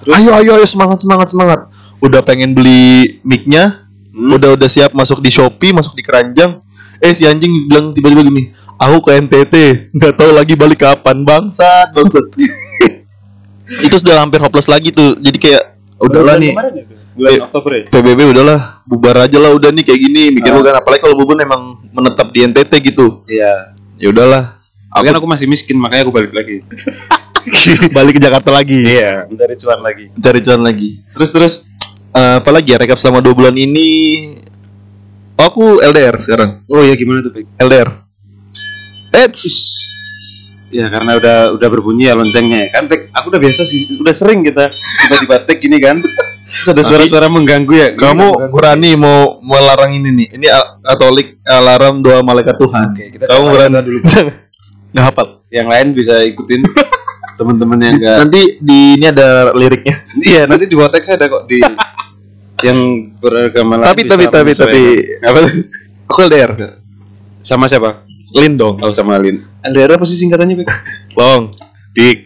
Terus 0.05 0.13
Ayo 0.17 0.31
ayo 0.41 0.51
ayo 0.57 0.67
semangat 0.67 0.99
semangat 1.05 1.29
semangat. 1.29 1.61
Udah 2.01 2.25
pengen 2.25 2.57
beli 2.57 3.21
mic-nya, 3.21 3.87
Hmm. 4.11 4.35
udah 4.35 4.57
udah 4.59 4.69
siap 4.69 4.97
masuk 4.97 5.21
di 5.21 5.31
Shopee, 5.31 5.71
masuk 5.71 5.95
di 5.95 6.03
keranjang. 6.03 6.59
Eh 6.99 7.13
si 7.13 7.29
anjing 7.29 7.69
bilang 7.69 7.93
tiba-tiba 7.93 8.25
gini, 8.27 8.51
aku 8.75 9.07
ke 9.07 9.11
NTT, 9.21 9.55
nggak 9.95 10.13
tahu 10.17 10.31
lagi 10.33 10.57
balik 10.57 10.81
kapan 10.83 11.23
bangsat 11.23 11.93
bangsat. 11.93 12.27
itu 13.87 13.97
sudah 14.01 14.25
hampir 14.25 14.41
hopeless 14.41 14.67
lagi 14.67 14.91
tuh. 14.91 15.15
Jadi 15.21 15.39
kayak 15.39 15.63
udahlah 16.01 16.41
nih 16.41 16.57
ya, 16.57 16.85
bulan 17.13 17.33
Oktober 17.53 17.71
ya 17.77 17.83
PBB 17.93 18.21
udahlah 18.33 18.81
bubar 18.89 19.29
aja 19.29 19.37
lah 19.37 19.53
udah 19.53 19.69
nih 19.69 19.85
kayak 19.85 20.01
gini 20.01 20.33
mikir 20.33 20.49
gua 20.57 20.65
kan 20.73 20.81
apalagi 20.81 21.05
kalau 21.05 21.13
Bubun 21.13 21.45
emang 21.45 21.77
menetap 21.93 22.33
di 22.33 22.41
NTT 22.49 22.73
gitu 22.81 23.21
iya 23.29 23.77
ya 24.01 24.09
udahlah 24.09 24.57
Tapi 24.91 25.05
kan 25.07 25.15
aku 25.15 25.23
aku 25.23 25.29
masih 25.31 25.47
miskin 25.47 25.79
makanya 25.79 26.03
aku 26.03 26.15
balik 26.15 26.35
lagi. 26.35 26.67
Balik 27.97 28.19
ke 28.19 28.23
Jakarta 28.23 28.53
lagi. 28.53 28.85
Iya 28.85 29.25
mencari 29.25 29.55
cuan 29.57 29.81
lagi. 29.81 30.05
Cari 30.13 30.41
cuan 30.45 30.61
lagi. 30.61 30.91
Terus 31.17 31.31
terus? 31.33 31.55
Eh, 32.11 32.37
apalagi 32.43 32.75
ya 32.75 32.79
rekap 32.83 32.99
selama 33.01 33.25
dua 33.25 33.33
bulan 33.33 33.57
ini? 33.57 33.89
Oh, 35.41 35.47
aku 35.49 35.65
LDR 35.81 36.21
sekarang. 36.21 36.67
Oh 36.69 36.85
ya 36.85 36.93
gimana 36.99 37.25
tuh 37.25 37.33
Pik? 37.33 37.49
LDR 37.57 37.89
Eits. 39.15 39.43
Ya 40.71 40.87
karena 40.93 41.17
udah 41.19 41.39
udah 41.57 41.69
berbunyi 41.71 42.07
ya 42.11 42.15
loncengnya 42.15 42.67
ya. 42.67 42.69
kan 42.77 42.85
Pik, 42.91 43.09
aku 43.15 43.27
udah 43.33 43.41
biasa 43.41 43.63
sih 43.65 43.97
udah 43.97 44.15
sering 44.15 44.45
kita 44.45 44.69
tiba-tiba 44.75 45.37
tek 45.49 45.59
gini 45.63 45.79
kan. 45.81 45.97
Terus 46.51 46.67
ada 46.67 46.83
suara-suara 46.83 47.31
mengganggu 47.31 47.75
ya. 47.79 47.89
kamu 47.95 48.51
berani 48.51 48.99
mau 48.99 49.39
melarang 49.39 49.95
ini 49.95 50.11
nih. 50.11 50.29
Ini 50.35 50.47
katolik 50.83 51.39
alarm 51.47 52.03
doa 52.03 52.27
malaikat 52.27 52.59
Tuhan. 52.59 52.87
Oke, 52.91 53.05
kita 53.17 53.25
kamu 53.31 53.45
berani. 53.55 53.75
dulu. 53.87 54.01
Nggak 54.91 55.05
hafal? 55.11 55.27
Yang 55.49 55.67
lain 55.71 55.87
bisa 55.95 56.15
ikutin. 56.23 56.61
Teman-teman 57.41 57.81
yang 57.81 57.97
enggak 57.97 58.17
nanti 58.21 58.43
di 58.61 59.01
ini 59.01 59.07
ada 59.09 59.49
liriknya. 59.57 59.97
Iya 60.29 60.45
nanti 60.45 60.69
di 60.69 60.77
bawah 60.77 60.93
teksnya 60.93 61.17
ada 61.17 61.27
kok 61.27 61.49
di 61.49 61.57
yang 62.61 62.77
beragama 63.17 63.81
lain 63.81 63.89
Tapi, 63.89 64.03
tapi, 64.05 64.25
tapi, 64.29 64.51
tapi- 64.53 65.25
apa 65.25 65.39
aku 66.05 66.19
LDR 66.29 66.77
sama 67.41 67.65
siapa? 67.65 68.05
Lin 68.37 68.61
dong. 68.61 68.77
Oh 68.85 68.93
sama 68.93 69.17
Lin. 69.17 69.41
LDR 69.65 69.97
apa 69.97 70.05
sih 70.05 70.21
singkatannya 70.21 70.61
Pik? 70.61 70.69
Long. 71.19 71.57
Dik 71.97 72.19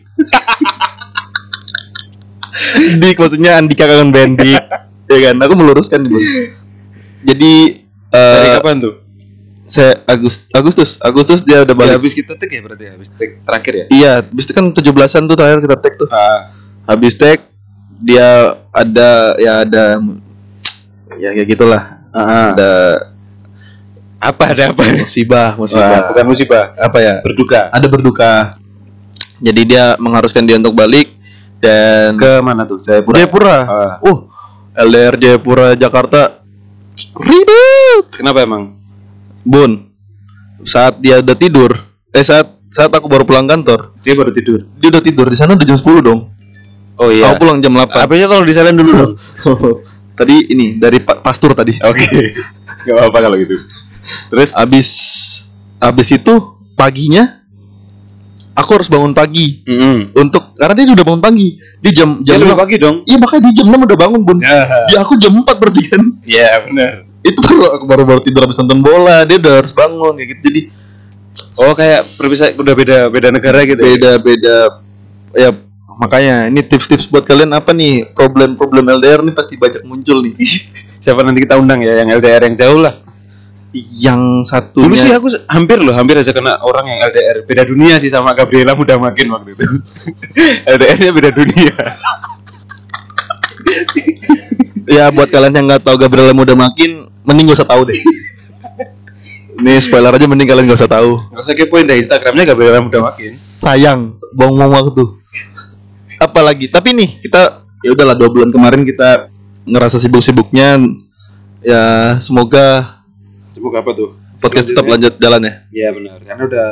Dik 2.98 3.16
maksudnya 3.16 3.56
Andika 3.56 3.86
kangen 3.86 4.10
Bendik. 4.10 4.58
Ya 5.06 5.18
kan? 5.30 5.36
Aku 5.46 5.54
meluruskan 5.54 6.10
Bun. 6.10 6.18
jadi 7.24 7.52
dari 8.12 8.48
eh 8.50 8.54
kapan 8.60 8.76
tuh 8.82 8.94
saya 9.64 10.04
Agustus 10.04 10.44
Agustus 10.52 10.90
Agustus 11.00 11.40
dia 11.40 11.64
udah 11.64 11.72
ya, 11.72 11.80
balik. 11.80 11.94
habis 11.96 12.12
kita 12.12 12.36
tek 12.36 12.52
ya 12.52 12.60
berarti 12.60 12.84
ya 12.84 12.92
habis 13.00 13.08
tek 13.16 13.40
terakhir 13.48 13.72
ya? 13.72 13.86
Iya 13.88 14.12
habis 14.20 14.44
itu 14.44 14.52
kan 14.52 14.64
17-an 14.76 15.22
tuh 15.24 15.36
terakhir 15.40 15.60
kita 15.64 15.76
tag 15.80 15.94
tuh. 15.96 16.08
Ah. 16.12 16.52
Habis 16.84 17.16
tag 17.16 17.40
dia 18.04 18.60
ada 18.68 19.10
ya 19.40 19.52
ada 19.64 19.84
ya 21.16 21.28
kayak 21.32 21.48
gitulah. 21.48 21.82
Ah, 22.12 22.52
ada 22.52 22.72
apa 24.20 24.42
ada 24.52 24.62
apa? 24.72 24.84
musibah 25.00 25.56
Wah, 25.56 25.60
musibah 25.64 26.00
bukan 26.12 26.24
musibah. 26.28 26.64
Apa 26.76 26.98
ya? 27.00 27.14
Berduka. 27.24 27.72
Ada 27.72 27.86
berduka. 27.88 28.32
Jadi 29.40 29.60
dia 29.64 29.96
mengharuskan 29.96 30.44
dia 30.44 30.60
untuk 30.60 30.76
balik 30.76 31.08
dan 31.64 32.20
ke 32.20 32.44
mana 32.44 32.68
tuh? 32.68 32.84
Jayapura? 32.84 33.16
Jayapura. 33.16 33.58
Ah. 33.64 33.96
uh 34.04 34.18
LDR 34.76 35.16
Jayapura 35.16 35.72
Jakarta. 35.72 36.44
Ribet 37.16 38.12
kenapa 38.12 38.44
emang 38.44 38.83
Bun, 39.44 39.92
saat 40.60 40.98
dia 40.98 41.20
udah 41.20 41.34
tidur, 41.34 41.70
eh 42.08 42.20
saat 42.20 42.48
saat 42.66 42.88
aku 42.88 43.06
baru 43.06 43.22
pulang 43.22 43.44
kantor, 43.44 43.92
dia 43.98 44.12
baru 44.12 44.30
tidur 44.30 44.66
dia 44.74 44.88
udah 44.88 44.98
tidur 45.00 45.26
di 45.26 45.36
sana 45.36 45.52
udah 45.52 45.62
jam 45.62 45.76
10 45.76 45.84
dong. 46.00 46.20
oh 46.96 47.06
Aku 47.06 47.34
pulang 47.38 47.58
jam 47.58 47.70
8. 47.70 47.86
HP-nya 47.86 48.26
tolong 48.26 48.42
disalin 48.42 48.74
dulu 48.74 48.92
dong 48.92 49.12
tadi 50.18 50.46
ini 50.48 50.66
dari 50.74 50.98
pa- 50.98 51.18
pastur 51.18 51.52
tadi. 51.52 51.74
oke 51.76 52.18
nggak 52.80 52.94
apa-apa 52.94 53.18
kalau 53.20 53.36
gitu 53.36 53.54
terus 54.28 54.50
Abis 54.52 54.88
abis 55.76 56.08
itu 56.14 56.34
paginya 56.74 57.42
aku 58.52 58.70
harus 58.72 58.86
bangun 58.86 59.10
pagi 59.10 59.62
mm 59.62 60.14
untuk 60.14 60.54
karena 60.54 60.74
dia 60.76 60.94
udah 60.94 61.04
bangun 61.04 61.22
pagi. 61.22 61.46
Dia 61.78 61.92
jam 61.94 62.08
dia 62.20 62.34
jam 62.34 62.42
lebih 62.42 62.54
6. 62.54 62.62
pagi 62.62 62.76
dong 62.78 62.96
Iya 63.04 63.16
makanya 63.18 63.42
dia 63.44 63.54
jam 63.54 63.66
6 63.68 63.86
udah 63.86 63.98
bangun, 63.98 64.20
Bun. 64.20 64.38
ya 64.40 64.60
Ya 64.88 64.98
aku 65.00 65.14
jam 65.16 65.32
4 65.36 65.46
berarti 65.54 65.82
kan. 65.84 66.02
ya 66.24 66.48
benar 66.60 66.92
Itu 67.24 67.40
baru 67.40 67.80
aku 67.80 67.84
baru 67.88 68.02
baru 68.04 68.20
tidur 68.20 68.44
habis 68.44 68.60
nonton 68.60 68.84
bola, 68.84 69.24
dia 69.24 69.40
udah 69.40 69.64
harus 69.64 69.72
bangun 69.72 70.12
kayak 70.20 70.28
gitu. 70.36 70.40
Jadi 70.44 70.60
oh 71.64 71.72
kayak 71.72 72.00
perpisah 72.20 72.52
udah 72.60 72.74
beda 72.76 72.98
beda 73.08 73.28
negara 73.32 73.64
gitu 73.64 73.80
ya? 73.80 73.90
beda-beda 73.96 74.56
ya 75.34 75.50
makanya 75.98 76.46
ini 76.46 76.62
tips-tips 76.62 77.08
buat 77.08 77.24
kalian 77.24 77.56
apa 77.56 77.72
nih? 77.72 78.12
Problem-problem 78.12 78.84
LDR 79.00 79.24
nih 79.24 79.34
pasti 79.34 79.56
banyak 79.56 79.88
muncul 79.88 80.20
nih. 80.20 80.36
Siapa 81.04 81.24
nanti 81.24 81.48
kita 81.48 81.56
undang 81.56 81.80
ya? 81.80 82.04
Yang 82.04 82.20
LDR 82.20 82.42
yang 82.44 82.56
jauh 82.60 82.80
lah. 82.84 82.94
Yang 83.74 84.22
satunya 84.46 84.86
dulu 84.86 84.94
sih 84.94 85.10
aku 85.10 85.28
hampir 85.50 85.82
loh 85.82 85.90
hampir 85.98 86.14
aja 86.14 86.30
kena 86.30 86.62
orang 86.62 86.94
yang 86.94 87.10
LDR 87.10 87.42
beda 87.42 87.66
dunia 87.66 87.98
sih 87.98 88.06
sama 88.06 88.30
Gabriela 88.30 88.76
mudah 88.78 89.00
makin 89.00 89.32
waktu 89.34 89.56
itu. 89.56 89.64
LDR-nya 90.76 91.10
beda 91.10 91.30
dunia. 91.34 91.74
Ya 94.84 95.08
buat 95.10 95.32
kalian 95.32 95.56
yang 95.56 95.66
nggak 95.66 95.82
tahu 95.82 95.96
Gabriela 95.96 96.36
muda 96.36 96.54
makin 96.54 96.93
mending 97.24 97.50
gak 97.50 97.58
usah 97.64 97.68
tahu 97.68 97.82
deh. 97.88 98.00
Ini 99.54 99.78
spoiler 99.78 100.10
aja 100.10 100.26
mending 100.26 100.48
kalian 100.50 100.66
gak 100.66 100.80
usah 100.82 100.90
tahu. 100.90 101.10
Nggak 101.30 101.42
usah 101.46 101.54
kepoin 101.54 101.84
deh 101.86 101.96
Instagramnya 101.98 102.44
Gabriela 102.52 102.82
mudah 102.82 103.00
makin 103.06 103.30
sayang 103.34 104.00
buang-buang 104.34 104.72
waktu. 104.72 105.04
Apalagi 106.18 106.66
tapi 106.70 106.92
nih 106.94 107.20
kita 107.22 107.64
ya 107.84 107.90
udahlah 107.94 108.16
dua 108.16 108.28
bulan 108.32 108.50
kemarin 108.50 108.82
kita 108.82 109.30
ngerasa 109.64 109.96
sibuk-sibuknya. 109.98 110.78
Ya 111.64 112.16
semoga 112.20 113.00
semoga 113.56 113.80
apa 113.80 113.92
tuh? 113.96 114.10
podcast 114.36 114.68
tetap 114.68 114.84
lanjut 114.84 115.16
jalan 115.16 115.40
ya. 115.40 115.52
Iya 115.72 115.88
benar, 115.96 116.18
karena 116.20 116.42
udah 116.44 116.68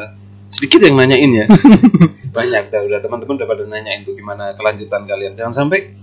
sedikit 0.52 0.85
yang 0.85 1.00
nanyain 1.00 1.32
ya. 1.32 1.47
Banyak 2.37 2.68
dah 2.68 2.80
udah 2.85 2.99
teman-teman 3.00 3.40
udah 3.40 3.49
pada 3.49 3.64
nanyain 3.64 4.04
tuh 4.04 4.12
gimana 4.12 4.52
kelanjutan 4.52 5.09
kalian. 5.09 5.32
Jangan 5.32 5.64
sampai 5.64 5.97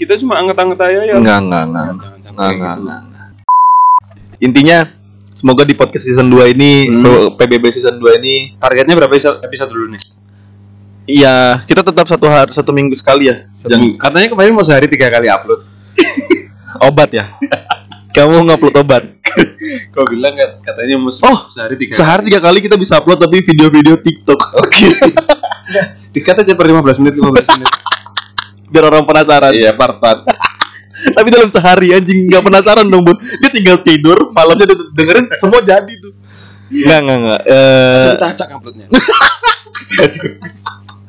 kita 0.00 0.16
cuma 0.16 0.40
anget-anget 0.40 0.78
aja 0.80 1.00
ya. 1.04 1.14
enggak 1.20 1.38
enggak 1.44 1.62
enggak 1.68 1.84
Jangan 2.00 2.20
sampai 2.24 2.38
Nggak, 2.38 2.48
kayak 2.48 2.56
nggak, 2.56 2.72
gitu. 2.72 2.84
nggak, 2.86 3.00
nggak. 3.04 3.26
Intinya 4.38 4.86
semoga 5.32 5.62
di 5.62 5.72
podcast 5.72 6.04
season 6.04 6.26
2 6.26 6.52
ini 6.52 6.86
Hmm. 6.86 7.34
PBB 7.34 7.64
season 7.68 7.96
2 7.96 8.18
ini 8.18 8.34
Targetnya 8.54 8.94
berapa 8.94 9.10
episode, 9.10 9.38
episode 9.40 9.70
dulu 9.70 9.86
nih? 9.90 10.02
iya 11.08 11.64
kita 11.64 11.80
tetap 11.80 12.04
satu 12.04 12.26
hari 12.26 12.52
satu 12.52 12.68
minggu 12.68 12.92
sekali 12.92 13.26
ya. 13.26 13.48
Satu 13.54 13.72
Jangan. 13.72 13.96
Katanya 13.96 14.28
kemarin 14.28 14.52
mau 14.52 14.60
sehari 14.60 14.86
tiga 14.86 15.08
kali 15.08 15.24
upload. 15.26 15.64
obat 16.84 17.10
ya. 17.10 17.32
Kamu 18.10 18.44
ngupload 18.44 18.76
obat. 18.76 19.02
Kau 19.92 20.04
bilang 20.04 20.32
kan 20.32 20.60
katanya 20.62 20.98
mau 20.98 21.08
se- 21.08 21.24
Oh, 21.24 21.48
sehari 21.48 21.74
tiga. 21.76 21.96
Sehari 21.96 22.22
tiga 22.24 22.40
kali 22.40 22.60
kita 22.60 22.76
bisa 22.76 23.00
upload 23.00 23.16
tapi 23.18 23.40
video-video 23.40 23.96
TikTok. 23.96 24.40
Oke. 24.58 24.84
Dikat 26.12 26.40
aja 26.40 26.52
per 26.52 26.66
15 26.66 27.00
menit 27.00 27.14
15 27.16 27.56
menit. 27.56 27.70
Biar 28.68 28.84
orang 28.84 29.04
penasaran. 29.04 29.52
iya 29.52 29.72
part 29.72 29.96
part. 29.96 30.28
Tapi 30.98 31.28
dalam 31.30 31.48
sehari 31.50 31.94
anjing 31.94 32.26
nggak 32.26 32.42
penasaran 32.42 32.86
dong, 32.90 33.06
Bun. 33.06 33.16
Dia 33.18 33.50
tinggal 33.54 33.80
tidur, 33.86 34.34
malamnya 34.34 34.66
dia 34.66 34.76
dengerin 34.94 35.26
semua 35.38 35.62
jadi 35.62 35.92
tuh. 35.98 36.12
Enggak, 36.68 36.98
enggak, 37.00 37.18
enggak. 37.22 37.40
Eh, 37.48 38.08
Kita 38.12 38.26
acak 38.34 38.48
uploadnya. 38.58 38.86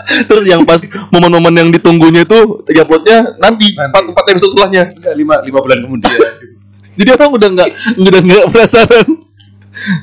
terus 0.10 0.46
yang 0.50 0.66
pas 0.66 0.82
momen-momen 1.14 1.54
yang 1.54 1.70
ditunggunya 1.70 2.26
itu 2.26 2.66
tiga 2.66 2.82
uploadnya 2.82 3.38
nanti 3.38 3.78
empat 3.78 4.04
empat 4.10 4.26
episode 4.34 4.52
setelahnya. 4.56 4.84
Enggak 4.96 5.14
lima 5.18 5.36
lima 5.44 5.60
bulan 5.62 5.80
kemudian. 5.86 6.10
Jadi 7.00 7.10
orang 7.16 7.30
udah 7.36 7.50
nggak 7.56 7.70
udah 8.00 8.22
nggak 8.24 8.46
penasaran. 8.52 9.08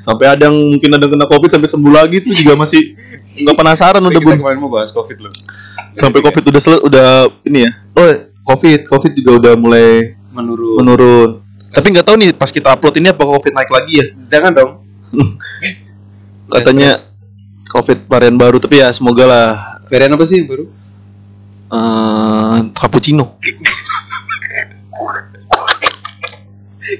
Sampai 0.06 0.26
ada 0.30 0.48
yang 0.48 0.56
mungkin 0.56 0.88
ada 0.94 1.04
yang 1.04 1.12
kena 1.18 1.26
covid 1.28 1.50
sampai 1.52 1.68
sembuh 1.68 1.92
lagi 1.92 2.22
tuh 2.24 2.32
juga 2.32 2.56
masih 2.56 2.96
nggak 3.36 3.56
penasaran 3.56 4.00
udah 4.00 4.20
bun. 4.22 4.36
kemarin 4.40 4.58
mau 4.62 4.70
bahas 4.72 4.94
covid 4.94 5.18
loh. 5.20 5.32
Sampai 5.92 6.20
covid 6.24 6.44
udah 6.48 6.60
sel 6.60 6.76
udah 6.84 7.28
ini 7.44 7.66
ya. 7.68 7.70
Oh 7.96 8.06
covid 8.46 8.86
covid 8.86 9.12
juga 9.12 9.30
udah 9.42 9.54
mulai 9.58 10.14
Menurut. 10.30 10.76
menurun. 10.78 11.30
Tapi 11.74 11.86
nggak 11.92 12.06
tahu 12.06 12.16
nih 12.16 12.30
pas 12.32 12.48
kita 12.48 12.72
upload 12.72 12.96
ini 12.96 13.10
apa 13.10 13.20
covid 13.20 13.52
naik 13.52 13.68
lagi 13.68 13.92
ya? 14.00 14.06
Jangan 14.30 14.52
dong. 14.54 14.70
Katanya 16.54 17.02
covid 17.68 18.06
varian 18.06 18.38
baru 18.38 18.62
tapi 18.62 18.78
ya 18.78 18.94
semoga 18.94 19.24
lah 19.26 19.48
Varian 19.86 20.14
apa 20.14 20.24
sih 20.24 20.42
yang 20.42 20.48
baru? 20.48 20.64
eh 21.66 22.58
cappuccino. 22.74 23.34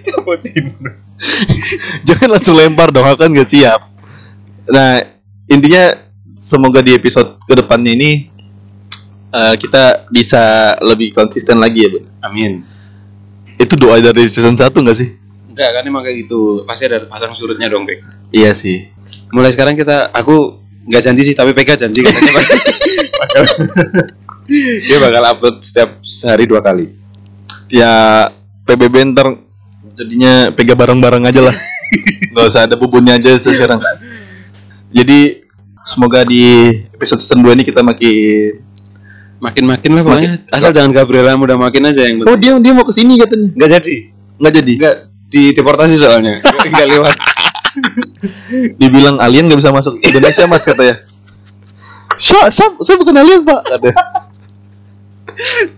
Cappuccino. 0.03 0.91
Jangan 2.07 2.29
langsung 2.37 2.59
lempar 2.59 2.91
dong, 2.91 3.07
aku 3.07 3.25
kan 3.25 3.31
nggak 3.33 3.49
siap. 3.49 3.81
Nah, 4.69 5.01
intinya 5.47 5.95
semoga 6.37 6.83
di 6.83 6.93
episode 6.93 7.39
ke 7.47 7.55
depannya 7.55 7.95
ini 7.95 8.11
eh, 9.37 9.55
kita 9.61 10.09
bisa 10.09 10.75
lebih 10.81 11.13
konsisten 11.13 11.61
lagi 11.61 11.85
ya, 11.85 11.89
Bun. 11.93 12.05
Amin. 12.25 12.65
Itu 13.61 13.77
doa 13.77 14.01
dari 14.01 14.25
season 14.25 14.57
1 14.57 14.73
nggak 14.73 14.97
sih? 14.97 15.13
Enggak 15.53 15.71
kan 15.77 15.83
emang 15.85 16.05
kayak 16.05 16.25
gitu. 16.25 16.65
Pasti 16.65 16.89
ada 16.89 17.05
pasang 17.05 17.37
surutnya 17.37 17.69
dong, 17.69 17.85
Bek. 17.85 18.01
Iya 18.33 18.57
sih. 18.57 18.89
Mulai 19.33 19.53
sekarang 19.53 19.77
kita 19.77 20.13
aku 20.13 20.65
nggak 20.87 21.03
janji 21.03 21.23
sih 21.27 21.35
tapi 21.35 21.51
PK 21.51 21.83
janji 21.83 21.99
katanya 21.99 22.31
bakal, 22.39 22.59
bakal 23.19 23.43
dia 24.87 24.99
bakal 25.03 25.23
upload 25.35 25.59
setiap 25.59 25.99
sehari 26.07 26.47
dua 26.47 26.63
kali 26.63 26.95
Ya 27.67 28.31
PBB 28.63 29.15
ntar 29.15 29.35
jadinya 29.99 30.55
pega 30.55 30.75
bareng-bareng 30.79 31.25
aja 31.27 31.51
lah. 31.51 31.57
Nggak 32.35 32.47
usah 32.47 32.63
ada 32.69 32.79
bubunnya 32.79 33.19
aja 33.19 33.35
sekarang. 33.39 33.83
Jadi 34.95 35.43
semoga 35.87 36.23
di 36.23 36.75
episode 36.95 37.23
season 37.23 37.43
2 37.43 37.59
ini 37.59 37.65
kita 37.67 37.83
makin 37.83 38.63
makin-makin 39.37 39.91
lah 39.93 40.03
pokoknya 40.03 40.31
asal 40.49 40.71
jangan 40.71 40.91
Gabriela 40.91 41.37
mudah 41.37 41.55
makin 41.55 41.85
aja 41.85 42.03
yang 42.03 42.21
Oh 42.21 42.33
penting 42.33 42.57
dia 42.57 42.63
dia 42.63 42.73
mau 42.73 42.83
ke 42.83 42.93
sini 42.93 43.15
katanya. 43.17 43.49
nggak 43.53 43.71
jadi 43.77 43.95
Nggak 44.37 44.53
jadi. 44.55 44.75
nggak 44.77 44.97
di 45.27 45.43
deportasi 45.53 45.95
soalnya 45.97 46.33
nggak 46.73 46.87
lewat 46.89 47.15
Dibilang 48.77 49.17
alien 49.19 49.45
nggak 49.45 49.61
bisa 49.61 49.69
masuk 49.69 50.01
Indonesia 50.01 50.45
mas 50.47 50.65
katanya. 50.65 50.97
Saya, 52.17 52.49
saya, 52.49 52.73
saya 52.81 52.97
bukan 52.97 53.13
alien 53.15 53.43
pak 53.43 53.61
katanya. 53.67 53.97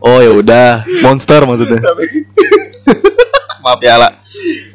Oh 0.01 0.19
ya 0.19 0.31
udah 0.33 0.69
monster 1.03 1.43
maksudnya. 1.43 1.83
Maaf 3.65 3.83
ya 3.83 3.99
lah. 3.99 4.15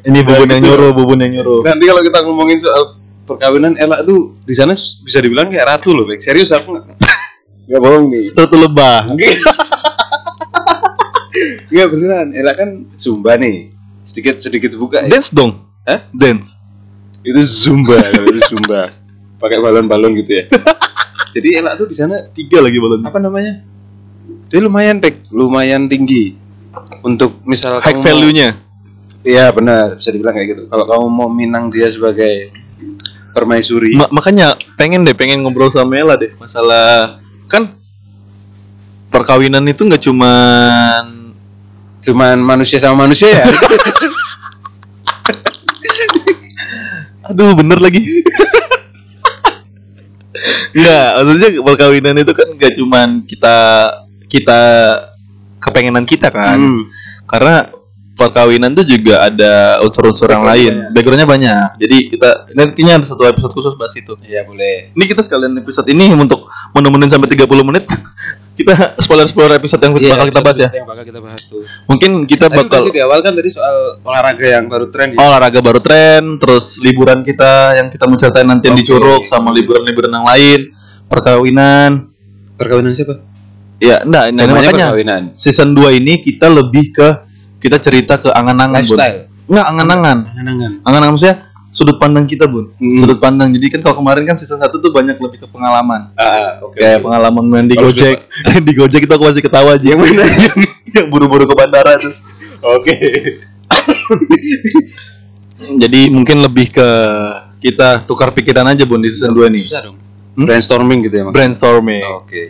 Ini 0.04 0.20
bubun 0.20 0.44
yang 0.46 0.60
nyuruh, 0.62 0.90
bubun 0.92 1.18
yang 1.18 1.32
nyuruh. 1.32 1.64
nanti 1.64 1.88
kalau 1.88 2.04
kita 2.04 2.18
ngomongin 2.20 2.60
soal 2.60 3.00
perkawinan 3.24 3.72
Ella 3.74 4.04
tuh 4.04 4.36
di 4.44 4.52
sana 4.52 4.76
bisa 4.76 5.18
dibilang 5.18 5.48
kayak 5.48 5.64
ratu 5.66 5.96
loh 5.96 6.04
Bek. 6.04 6.20
serius 6.20 6.52
aku 6.52 6.76
nggak 7.64 7.80
bohong 7.80 8.04
nih 8.08 8.24
Ratu 8.32 8.56
lebah. 8.56 8.98
Enggak 11.66 11.88
beneran, 11.90 12.28
Ella 12.30 12.52
kan 12.54 12.68
Zumba 12.94 13.34
nih. 13.34 13.74
Sedikit 14.06 14.38
sedikit 14.38 14.70
buka 14.76 15.02
ya. 15.02 15.10
Dance 15.10 15.34
dong. 15.34 15.66
Hah? 15.82 16.06
Dance. 16.10 16.60
Itu 17.20 17.40
Zumba, 17.42 17.98
itu 18.30 18.40
Zumba. 18.46 18.92
Pakai 19.36 19.58
balon-balon 19.58 20.14
gitu 20.14 20.38
ya. 20.38 20.44
Jadi 21.34 21.48
Ella 21.58 21.74
tuh 21.74 21.90
di 21.90 21.96
sana 21.96 22.30
Tiga 22.30 22.62
lagi 22.62 22.78
balon. 22.78 23.02
apa 23.02 23.18
namanya? 23.18 23.66
Dia 24.46 24.62
lumayan 24.62 25.02
pek, 25.02 25.26
lumayan 25.34 25.90
tinggi. 25.90 26.38
Untuk 27.02 27.42
misal 27.42 27.82
High 27.82 27.98
value-nya. 27.98 28.54
Iya 29.24 29.50
benar, 29.50 29.96
bisa 29.96 30.12
dibilang 30.12 30.36
kayak 30.36 30.48
gitu. 30.48 30.62
Kalau 30.68 30.84
kamu 30.84 31.06
mau 31.08 31.26
minang 31.26 31.72
dia 31.72 31.88
sebagai 31.88 32.52
permaisuri, 33.32 33.96
Ma- 33.96 34.12
makanya 34.12 34.54
pengen 34.76 35.02
deh 35.02 35.10
pengen 35.10 35.42
ngobrol 35.42 35.66
sama 35.66 35.96
Ella 35.96 36.14
deh 36.14 36.36
masalah 36.36 37.18
kan 37.54 37.64
perkawinan 39.08 39.62
itu 39.70 39.86
nggak 39.86 40.02
cuman 40.02 41.30
cuman 42.02 42.36
manusia 42.42 42.82
sama 42.82 43.06
manusia 43.06 43.30
ya. 43.32 43.46
aduh 47.30 47.56
bener 47.56 47.78
lagi 47.80 48.02
Enggak, 50.74 51.08
maksudnya 51.22 51.50
perkawinan 51.62 52.16
itu 52.18 52.32
kan 52.34 52.48
nggak 52.58 52.74
cuman 52.74 53.08
kita 53.24 53.56
kita 54.26 54.60
kepengenan 55.62 56.04
kita 56.04 56.28
kan 56.28 56.58
Hmm. 56.58 56.82
karena 57.24 57.70
perkawinan 58.14 58.70
itu 58.72 58.94
juga 58.94 59.24
ada 59.24 59.52
unsur-unsur 59.80 60.26
yang 60.28 60.42
lain 60.42 60.90
backgroundnya 60.90 61.26
banyak 61.26 61.68
jadi 61.76 61.96
kita 62.08 62.28
nantinya 62.52 62.96
ada 62.96 63.04
satu 63.04 63.22
episode 63.24 63.50
khusus 63.52 63.74
bahas 63.74 63.90
itu 63.92 64.14
Iya 64.20 64.42
boleh. 64.42 64.90
ini 64.90 65.04
kita 65.04 65.20
sekalian 65.20 65.54
episode 65.56 65.86
ini 65.86 66.08
untuk 66.10 66.46
menemenin 66.70 67.08
sampai 67.08 67.26
30 67.28 67.42
menit 67.64 67.90
kita 68.54 68.70
spoiler 68.96 69.26
spoiler 69.26 69.58
episode 69.58 69.82
yang 69.82 69.92
bakal 69.92 70.26
kita 70.26 70.40
bahas 70.40 70.58
ya 70.58 70.70
Yang 70.70 70.86
bakal 70.86 71.04
kita 71.04 71.18
bahas 71.18 71.40
tuh. 71.42 71.66
mungkin 71.84 72.10
kita 72.22 72.46
Tadi 72.46 72.58
bakal 72.60 72.82
di 72.86 73.00
awal 73.00 73.18
kan 73.18 73.32
tadi 73.32 73.50
soal 73.50 73.98
olahraga 74.00 74.46
yang 74.48 74.64
baru 74.66 74.86
tren 74.88 75.08
ya. 75.10 75.18
olahraga 75.18 75.58
baru 75.58 75.80
tren 75.80 76.22
terus 76.38 76.78
liburan 76.78 77.20
kita 77.20 77.74
yang 77.74 77.90
kita 77.90 78.06
mau 78.06 78.14
ceritain 78.14 78.46
nanti 78.46 78.70
yang 78.70 78.78
di. 78.78 78.86
Curug 78.86 79.26
sama 79.26 79.50
liburan-liburan 79.50 80.12
yang 80.12 80.22
lain 80.24 80.60
perkawinan 81.08 82.14
Perkawinan 82.54 82.94
siapa? 82.94 83.18
ya 83.76 84.00
enggak 84.00 84.30
ini 84.30 84.38
makanya 84.46 84.86
perkawinan. 84.88 85.22
season 85.32 85.74
2 85.74 85.98
ini 85.98 86.22
kita 86.22 86.46
lebih 86.46 86.94
ke 86.94 87.23
kita 87.64 87.80
cerita 87.80 88.14
ke 88.16 88.28
angan-angan 88.28 88.84
bun 88.84 88.98
enggak 89.44 89.66
angan-angan 89.66 90.18
Angan-angan. 90.26 90.72
angan-angan 90.82 91.12
maksudnya 91.12 91.36
sudut 91.70 91.96
pandang 91.96 92.24
kita 92.24 92.44
bun 92.44 92.70
Hmm. 92.74 93.00
sudut 93.00 93.18
pandang 93.18 93.48
jadi 93.50 93.66
kan 93.68 93.80
kalau 93.82 93.96
kemarin 93.98 94.22
kan 94.22 94.36
season 94.36 94.56
1 94.58 94.68
tuh 94.70 94.90
banyak 94.90 95.16
lebih 95.16 95.38
ke 95.38 95.48
pengalaman 95.48 96.12
Ah, 96.14 96.60
oke. 96.60 96.76
kayak 96.76 97.00
pengalaman 97.00 97.44
main 97.44 97.64
di 97.64 97.74
Gojek 97.74 98.20
di 98.66 98.72
Gojek 98.72 99.00
itu 99.00 99.10
aku 99.10 99.24
masih 99.24 99.40
ketawa 99.40 99.74
aja 99.74 99.82
Yang 99.82 99.98
mana? 99.98 100.22
yang, 100.92 101.08
buru-buru 101.08 101.44
ke 101.44 101.54
bandara 101.54 101.96
tuh 101.96 102.12
Oke. 102.62 102.94
jadi 105.76 106.00
mungkin 106.08 106.40
lebih 106.40 106.70
ke 106.70 106.88
kita 107.60 108.04
tukar 108.04 108.30
pikiran 108.30 108.64
aja 108.66 108.84
bun 108.84 109.00
di 109.00 109.08
season 109.08 109.32
2 109.32 109.48
nih 109.50 109.64
Susah 109.64 109.82
dong. 109.82 109.96
Hmm? 110.34 110.44
Brainstorming 110.44 110.98
gitu 111.02 111.14
ya, 111.14 111.24
Mas. 111.24 111.32
brainstorming 111.32 112.02
Oke. 112.16 112.42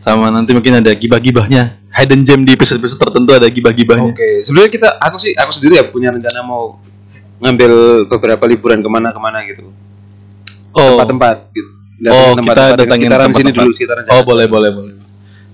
Sama 0.00 0.32
nanti 0.32 0.50
mungkin 0.50 0.80
ada 0.80 0.90
gibah-gibahnya 0.90 1.76
hidden 1.92 2.24
gem 2.24 2.40
di 2.42 2.56
episode-episode 2.56 2.96
tertentu 2.98 3.36
ada 3.36 3.44
gibah-gibahnya 3.46 4.10
Oke. 4.10 4.40
Sebenarnya 4.42 4.70
kita 4.72 4.88
aku 4.96 5.16
sih 5.16 5.32
aku 5.32 5.52
sendiri 5.52 5.76
ya 5.76 5.84
punya 5.84 6.08
rencana 6.08 6.40
mau 6.40 6.80
ngambil 7.38 7.72
beberapa 8.08 8.44
liburan 8.44 8.80
ke 8.80 8.88
mana-kemana 8.88 9.44
gitu. 9.44 9.68
oh 10.72 10.96
Tempat-tempat 10.96 11.36
gitu. 11.52 11.70
Oh, 12.02 12.32
Datangin 12.32 12.48
kita 12.48 12.64
datangin 12.74 13.06
sekitaran 13.06 13.30
sini 13.36 13.50
dulu 13.52 13.70
sekitaran 13.70 14.02
oh 14.08 14.22
boleh 14.24 14.46
boleh 14.48 14.70
boleh 14.72 14.94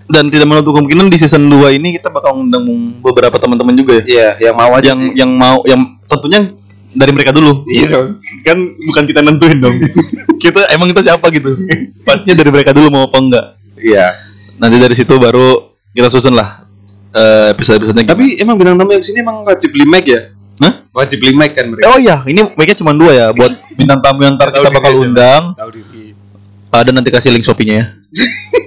dan 0.07 0.31
tidak 0.31 0.47
menutup 0.47 0.71
kemungkinan 0.71 1.11
di 1.11 1.19
season 1.19 1.51
2 1.51 1.75
ini 1.75 1.99
kita 1.99 2.07
bakal 2.07 2.39
undang 2.39 2.63
beberapa 3.03 3.35
teman-teman 3.35 3.75
juga 3.75 3.99
ya 3.99 4.03
Iya, 4.07 4.29
yang 4.41 4.55
mau 4.55 4.71
aja 4.71 4.87
yang 4.87 5.01
sih. 5.03 5.13
yang 5.19 5.31
mau 5.35 5.59
yang 5.67 5.81
tentunya 6.07 6.41
dari 6.95 7.11
mereka 7.11 7.35
dulu 7.35 7.67
Iya 7.67 7.87
dong. 7.91 8.09
kan 8.47 8.55
bukan 8.63 9.03
kita 9.05 9.21
nentuin 9.21 9.59
dong 9.59 9.75
kita 10.43 10.71
emang 10.71 10.95
kita 10.95 11.03
siapa 11.03 11.27
gitu 11.35 11.51
pastinya 12.07 12.39
dari 12.39 12.51
mereka 12.55 12.71
dulu 12.71 12.87
mau 12.89 13.11
apa 13.11 13.19
enggak 13.19 13.47
Iya. 13.77 14.07
Nanti 14.57 14.77
dari 14.77 14.93
situ 14.93 15.15
baru 15.15 15.61
kita 15.91 16.09
susun 16.09 16.33
lah 16.33 16.65
eh, 17.11 17.53
episode-episodenya. 17.53 18.09
Tapi 18.09 18.37
emang 18.37 18.55
bintang 18.55 18.77
tamu 18.77 18.91
yang 18.91 19.01
sini 19.01 19.21
emang 19.21 19.41
wajib 19.43 19.71
beli 19.71 19.85
mic 19.85 20.05
ya? 20.05 20.33
Hah? 20.59 20.73
Wajib 20.91 21.19
beli 21.19 21.33
mic 21.33 21.53
kan 21.53 21.67
mereka. 21.67 21.85
oh 21.87 21.99
iya 21.99 22.21
ini 22.25 22.41
mic-nya 22.51 22.77
cuma 22.77 22.93
dua 22.93 23.13
ya 23.13 23.27
buat 23.31 23.49
bintang 23.79 24.01
tamu 24.01 24.21
yang 24.21 24.35
ntar 24.35 24.49
kita 24.51 24.69
bakal 24.71 24.93
undang 24.99 25.53
Tahu 25.53 25.71
diri. 25.71 26.17
ada 26.71 26.91
nanti 26.91 27.09
kasih 27.09 27.29
link 27.31 27.41
shopee-nya 27.43 27.75
ya 27.75 27.87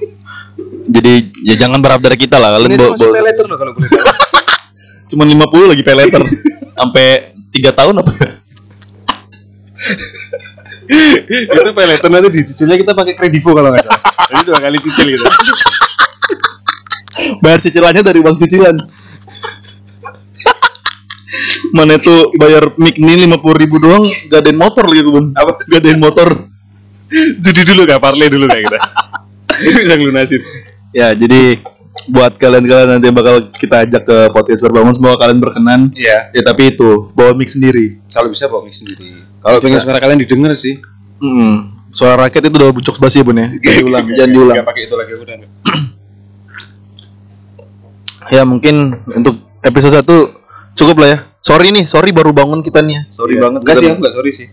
jadi 0.92 1.14
ya 1.44 1.56
jangan 1.56 1.78
berharap 1.78 2.02
dari 2.02 2.18
kita 2.18 2.38
lah 2.38 2.54
kalian 2.56 2.70
Ini 2.70 2.78
bo- 2.80 2.94
masih 2.94 3.06
bo- 3.06 3.18
letter 3.20 3.46
loh 3.46 3.58
kalau 3.58 3.72
boleh 3.72 3.86
tahu. 3.86 4.06
cuma 5.10 5.24
50 5.26 5.38
lagi 5.68 5.82
pay 5.82 5.96
letter 5.96 6.22
sampai 6.72 7.06
3 7.50 7.70
tahun 7.72 7.96
apa 8.00 8.12
itu 10.90 11.70
letter 11.70 12.10
nanti 12.10 12.30
dicicilnya 12.34 12.78
kita 12.82 12.92
pakai 12.98 13.14
kredivo 13.14 13.54
kalau 13.54 13.70
nggak 13.70 13.86
salah. 13.86 14.02
Jadi 14.30 14.42
dua 14.50 14.60
kali 14.60 14.78
cicil 14.82 15.08
gitu. 15.14 15.26
bayar 17.44 17.60
cicilannya 17.60 18.02
dari 18.02 18.20
uang 18.24 18.38
cicilan 18.40 18.76
mana 21.76 22.00
itu 22.00 22.16
bayar 22.40 22.74
mic 22.80 22.98
ini 22.98 23.28
50 23.30 23.62
ribu 23.62 23.76
doang 23.78 24.08
gadein 24.32 24.58
motor 24.58 24.88
gitu 24.90 25.14
bun 25.14 25.26
Apa? 25.38 25.62
gadein 25.70 26.00
motor 26.02 26.50
Judi 27.42 27.66
dulu 27.66 27.90
gak 27.90 28.06
parley 28.06 28.30
dulu 28.30 28.46
kayak 28.46 28.70
kita. 28.70 28.80
Bisa 29.66 29.94
ngelunasin. 29.98 30.42
ya 30.94 31.10
jadi 31.18 31.58
buat 32.10 32.34
kalian-kalian 32.36 32.90
nanti 32.92 33.08
bakal 33.10 33.50
kita 33.52 33.86
ajak 33.86 34.04
ke 34.04 34.18
podcast 34.30 34.60
berbangun 34.60 34.92
semoga 34.92 35.18
kalian 35.20 35.38
berkenan 35.38 35.82
Iya. 35.94 36.30
ya 36.32 36.42
tapi 36.42 36.74
itu 36.74 37.10
bawa 37.12 37.32
mic 37.32 37.48
sendiri 37.48 38.02
Kalau 38.10 38.28
bisa 38.28 38.46
bawa 38.46 38.62
mic 38.62 38.74
sendiri. 38.74 39.22
Kalau 39.40 39.58
pengen 39.60 39.80
suara 39.80 39.98
kalian 39.98 40.20
didengar 40.20 40.54
sih. 40.54 40.78
Hmm. 41.18 41.76
suara 41.90 42.16
raket 42.22 42.40
itu 42.42 42.54
udah 42.54 42.70
bucok 42.70 42.96
basi 42.98 43.20
ya 43.20 43.24
bun 43.24 43.36
ya 43.36 43.50
diulang 43.82 44.06
jangan 44.10 44.30
diulang 44.30 44.56
Gak 44.58 44.68
pakai 44.68 44.84
itu 44.86 44.96
lagi 44.96 45.14
udah. 45.16 45.36
ya 48.30 48.42
mungkin 48.44 48.76
untuk 49.10 49.36
episode 49.60 50.00
1 50.00 50.78
cukup 50.78 50.96
lah 50.98 51.10
ya 51.10 51.18
sorry 51.40 51.74
nih 51.74 51.86
sorry 51.86 52.12
baru 52.12 52.30
bangun 52.30 52.62
kita 52.62 52.80
nih 52.80 52.94
ya 52.94 53.04
sorry 53.10 53.36
Iya. 53.36 53.42
banget 53.42 53.60
Enggak 53.64 53.76
sih, 53.76 53.88
aku 53.88 53.98
enggak 53.98 54.14
sorry 54.14 54.32
sih. 54.32 54.48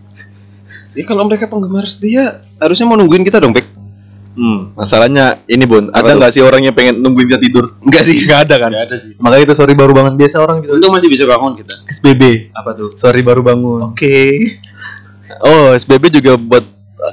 Ya 0.91 1.03
kalau 1.05 1.23
mereka 1.23 1.45
penggemar 1.45 1.85
setia 1.85 2.41
harusnya 2.57 2.83
mau 2.83 2.97
nungguin 2.97 3.21
kita 3.21 3.37
dong, 3.37 3.53
Bek. 3.53 3.69
Hmm, 4.37 4.77
masalahnya 4.77 5.41
ini 5.49 5.65
Bun, 5.65 5.89
Apa 5.89 6.13
ada 6.13 6.21
nggak 6.21 6.31
sih 6.37 6.45
orang 6.45 6.61
yang 6.61 6.77
pengen 6.77 7.01
nungguin 7.01 7.25
kita 7.25 7.41
tidur? 7.41 7.73
Enggak 7.81 8.05
sih. 8.05 8.21
Nggak 8.21 8.39
ada 8.45 8.55
kan? 8.61 8.69
Enggak 8.69 8.85
ada 8.85 8.95
sih. 9.01 9.11
Makanya 9.17 9.43
itu 9.49 9.55
sorry 9.57 9.73
baru 9.73 9.91
bangun 9.97 10.13
biasa 10.13 10.35
orang 10.37 10.61
gitu. 10.61 10.77
Untung 10.77 10.93
masih 10.93 11.09
bisa 11.09 11.25
bangun 11.25 11.57
kita. 11.57 11.73
SBB. 11.89 12.53
Apa 12.53 12.77
tuh? 12.77 12.93
Sorry 12.93 13.25
baru 13.25 13.41
bangun. 13.41 13.97
Oke. 13.97 14.15
Oh, 15.41 15.73
SBB 15.73 16.21
juga 16.21 16.37
buat 16.37 16.61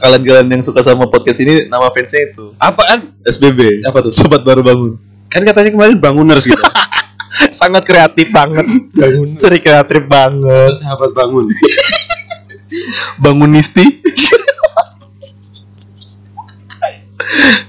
kalian-kalian 0.04 0.48
yang 0.52 0.62
suka 0.64 0.84
sama 0.84 1.08
podcast 1.08 1.40
ini 1.44 1.68
nama 1.68 1.88
fansnya 1.92 2.32
itu 2.32 2.52
Apaan? 2.60 3.16
SBB. 3.24 3.84
Apa 3.88 4.04
tuh? 4.04 4.12
Sobat 4.12 4.44
baru 4.44 4.60
bangun. 4.60 5.00
Kan 5.32 5.48
katanya 5.48 5.72
kemarin 5.72 5.96
banguners 5.96 6.44
gitu. 6.44 6.60
Sangat 7.56 7.88
kreatif 7.88 8.30
banget. 8.30 8.68
bangun. 8.92 9.26
Seri 9.26 9.64
kreatif 9.64 10.04
banget. 10.06 10.76
Sahabat 10.76 11.10
bangun. 11.16 11.48
Bangunisti. 13.24 14.03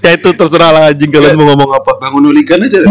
Ya 0.05 0.13
itu 0.13 0.29
terserah 0.31 0.69
lah 0.69 0.83
anjing 0.93 1.09
kalian 1.09 1.33
mau 1.33 1.49
ngomong 1.49 1.71
apa. 1.73 1.97
Bangun 1.97 2.29
hooligan 2.29 2.61
aja. 2.61 2.79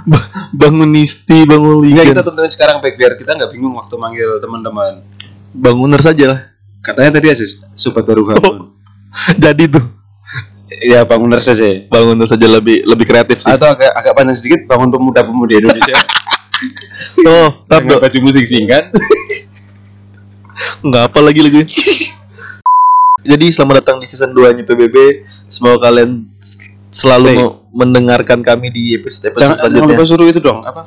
Ba- 0.00 0.28
Bangunisti, 0.52 1.44
bangun 1.44 1.80
liga. 1.80 2.04
kita 2.04 2.20
tentuin 2.20 2.48
sekarang 2.48 2.80
Bek 2.80 2.96
biar 2.96 3.16
kita 3.16 3.32
nggak 3.32 3.50
bingung 3.52 3.72
waktu 3.74 3.94
manggil 3.96 4.38
teman-teman. 4.38 5.04
Banguner 5.50 5.98
saja 5.98 6.24
lah. 6.36 6.40
Katanya 6.80 7.18
tadi 7.18 7.28
aja 7.28 7.44
sobat 7.74 8.04
baru 8.04 8.24
bangun. 8.24 8.72
Jadi 9.44 9.66
tuh 9.68 9.84
Ya 10.80 11.02
bangun 11.02 11.34
saja. 11.36 11.66
bangun 11.90 12.22
saja 12.24 12.46
lebih 12.46 12.86
lebih 12.86 13.04
kreatif 13.04 13.42
sih. 13.42 13.50
Atau 13.50 13.68
agak 13.68 13.90
agak 13.90 14.12
panjang 14.14 14.36
sedikit 14.38 14.60
bangun 14.64 14.88
pemuda-pemudi 14.88 15.60
Indonesia. 15.60 15.96
Oh, 17.24 17.64
Dengan 17.64 18.04
baju 18.04 18.18
musik 18.20 18.44
singkat. 18.44 18.92
nggak 20.84 21.02
apa 21.08 21.18
lagi 21.24 21.40
lagi. 21.40 21.62
Jadi 23.20 23.46
selamat 23.48 23.74
datang 23.80 23.96
di 23.98 24.06
season 24.06 24.32
2 24.32 24.52
nya 24.52 24.62
PBB. 24.62 24.96
Semoga 25.46 25.86
kalian 25.86 26.24
selalu 26.88 27.26
Hey. 27.26 27.36
mau 27.36 27.48
mendengarkan 27.70 28.40
kami 28.40 28.68
di 28.68 28.94
episode-episode 28.94 29.38
Jangan, 29.38 29.54
jangan 29.54 29.70
selanjutnya. 29.70 29.94
lupa 29.94 30.04
suruh 30.04 30.26
itu 30.26 30.40
dong 30.40 30.58
apa? 30.60 30.82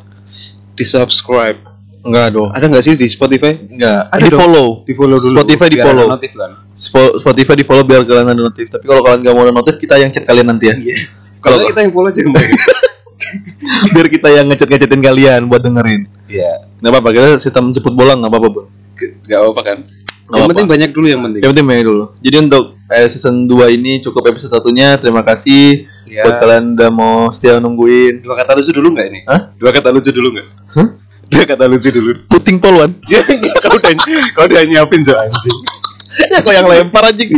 Di 0.73 0.83
subscribe. 0.83 1.59
Enggak 2.03 2.35
dong. 2.35 2.51
Ada 2.51 2.65
nggak 2.67 2.83
sih 2.83 2.93
di 2.93 3.07
Spotify? 3.07 3.55
Enggak. 3.55 4.11
Ada 4.11 4.19
di 4.19 4.27
dong. 4.27 4.39
follow. 4.41 4.67
Di 4.83 4.93
follow 4.93 5.15
dulu. 5.15 5.35
Spotify 5.39 5.67
di 5.67 5.77
biar 5.77 5.85
follow. 5.85 6.07
Notif 6.09 6.31
kan. 6.35 6.51
Spo- 6.73 7.15
Spotify 7.15 7.53
di 7.55 7.63
follow 7.63 7.83
biar 7.83 8.01
kalian 8.03 8.27
ada 8.27 8.41
notif. 8.41 8.67
Tapi 8.67 8.83
kalau 8.83 8.99
kalian 8.99 9.19
nggak 9.23 9.33
mau 9.33 9.43
ada 9.43 9.53
notif, 9.53 9.75
kita 9.77 9.95
yang 9.95 10.09
chat 10.09 10.23
kalian 10.23 10.47
nanti 10.47 10.65
ya. 10.67 10.75
Kalau 11.43 11.59
Kalau 11.59 11.67
kita 11.69 11.79
yang 11.81 11.91
follow 11.91 12.07
aja 12.07 12.21
biar 13.93 14.07
kita 14.07 14.27
yang 14.29 14.45
ngechat 14.47 14.67
ngechatin 14.67 15.01
kalian 15.01 15.41
buat 15.45 15.59
dengerin. 15.59 16.07
Iya. 16.25 16.67
Nggak 16.79 16.91
apa-apa, 16.91 17.09
kita 17.11 17.27
sistem 17.37 17.71
jemput 17.71 17.91
bola 17.93 18.15
nggak 18.15 18.27
apa-apa, 18.27 18.47
Bun. 18.49 18.65
Gak 19.23 19.37
apa-apa 19.37 19.61
kan. 19.61 19.77
Yang 20.23 20.39
apa-apa. 20.39 20.49
penting 20.55 20.67
banyak 20.67 20.89
dulu 20.95 21.05
yang 21.05 21.21
penting. 21.21 21.41
Yang 21.43 21.51
penting 21.51 21.67
main 21.67 21.83
dulu. 21.83 22.03
Jadi 22.19 22.37
untuk 22.39 22.63
eh, 22.87 23.07
season 23.07 23.35
2 23.45 23.75
ini 23.75 23.99
cukup 23.99 24.23
episode 24.31 24.51
satunya. 24.51 24.95
Terima 24.95 25.21
kasih 25.21 25.85
Ya. 26.03 26.21
buat 26.23 26.37
kalian 26.39 26.77
udah 26.77 26.89
mau 26.93 27.33
setia 27.33 27.57
nungguin. 27.57 28.21
Dua 28.21 28.37
kata 28.37 28.53
lucu 28.53 28.69
dulu 28.69 28.93
nggak 28.93 29.07
ini? 29.09 29.19
Hah? 29.25 29.49
Dua 29.57 29.73
kata 29.73 29.89
lucu 29.89 30.13
dulu 30.13 30.27
nggak? 30.29 30.47
Hah? 30.77 30.87
Dua 31.25 31.43
kata 31.43 31.63
lucu 31.65 31.89
dulu. 31.89 32.11
Puting 32.29 32.57
poluan. 32.61 32.93
kau 33.65 33.73
udah 33.73 33.91
kau 34.37 34.45
udah 34.45 34.61
nyiapin 34.61 35.01
so 35.01 35.17
anjing. 35.17 35.57
ya 36.29 36.37
kok 36.37 36.53
yang 36.53 36.69
lempar 36.69 37.09
anjing. 37.09 37.33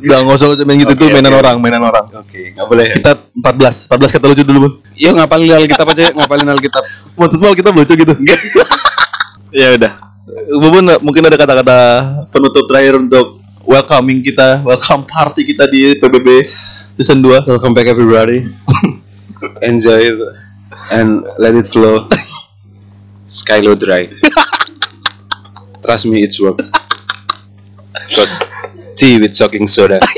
Udah 0.00 0.18
nggak 0.22 0.36
usah 0.38 0.48
main 0.64 0.80
gitu 0.80 0.94
Oke, 0.94 1.00
tuh 1.02 1.08
mainan 1.12 1.34
oke. 1.34 1.40
orang, 1.44 1.56
mainan 1.60 1.82
orang. 1.82 2.04
Oke, 2.14 2.56
nggak 2.56 2.66
boleh. 2.68 2.86
Kita 2.94 3.12
14, 3.36 3.90
14 3.92 4.14
kata 4.16 4.26
lucu 4.32 4.42
dulu, 4.46 4.58
Bun. 4.64 4.72
Yo 4.94 5.10
ngapalin 5.12 5.52
Alkitab 5.52 5.86
aja, 5.92 6.14
ngapalin 6.14 6.48
Alkitab. 6.52 6.84
Maksudnya 7.16 7.52
kita 7.52 7.68
lucu 7.74 7.92
gitu. 7.96 8.14
ya 9.60 9.76
udah. 9.76 9.92
Bubun 10.22 10.86
mungkin 11.02 11.26
ada 11.26 11.34
kata-kata 11.34 11.78
penutup 12.30 12.70
terakhir 12.70 12.94
untuk 12.94 13.42
welcoming 13.66 14.22
kita, 14.22 14.62
welcome 14.62 15.02
party 15.02 15.42
kita 15.42 15.66
di 15.66 15.98
PBB 15.98 16.46
season 16.94 17.26
2. 17.26 17.50
Welcome 17.50 17.74
back 17.74 17.90
everybody. 17.90 18.46
Enjoy 19.66 19.98
it 19.98 20.14
and 20.94 21.26
let 21.42 21.58
it 21.58 21.66
flow. 21.66 22.06
Skylo 23.26 23.74
dry. 23.74 24.06
Trust 25.82 26.06
me, 26.06 26.22
it's 26.22 26.38
work. 26.38 26.62
Cause 28.14 28.38
tea 28.94 29.18
with 29.18 29.34
soaking 29.34 29.66
soda. 29.66 29.98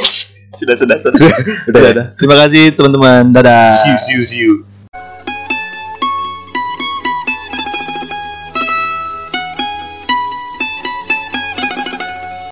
Sudah, 0.55 0.79
sudah, 0.79 0.95
sudah. 1.03 1.19
Udah, 1.67 1.81
udah. 1.90 2.07
Terima 2.14 2.38
kasih 2.47 2.79
teman-teman. 2.79 3.35
Dadah. 3.35 3.75
see 3.75 3.90
you, 3.90 3.99
see 3.99 4.14
you, 4.14 4.23
see 4.23 4.40
you. 4.47 4.55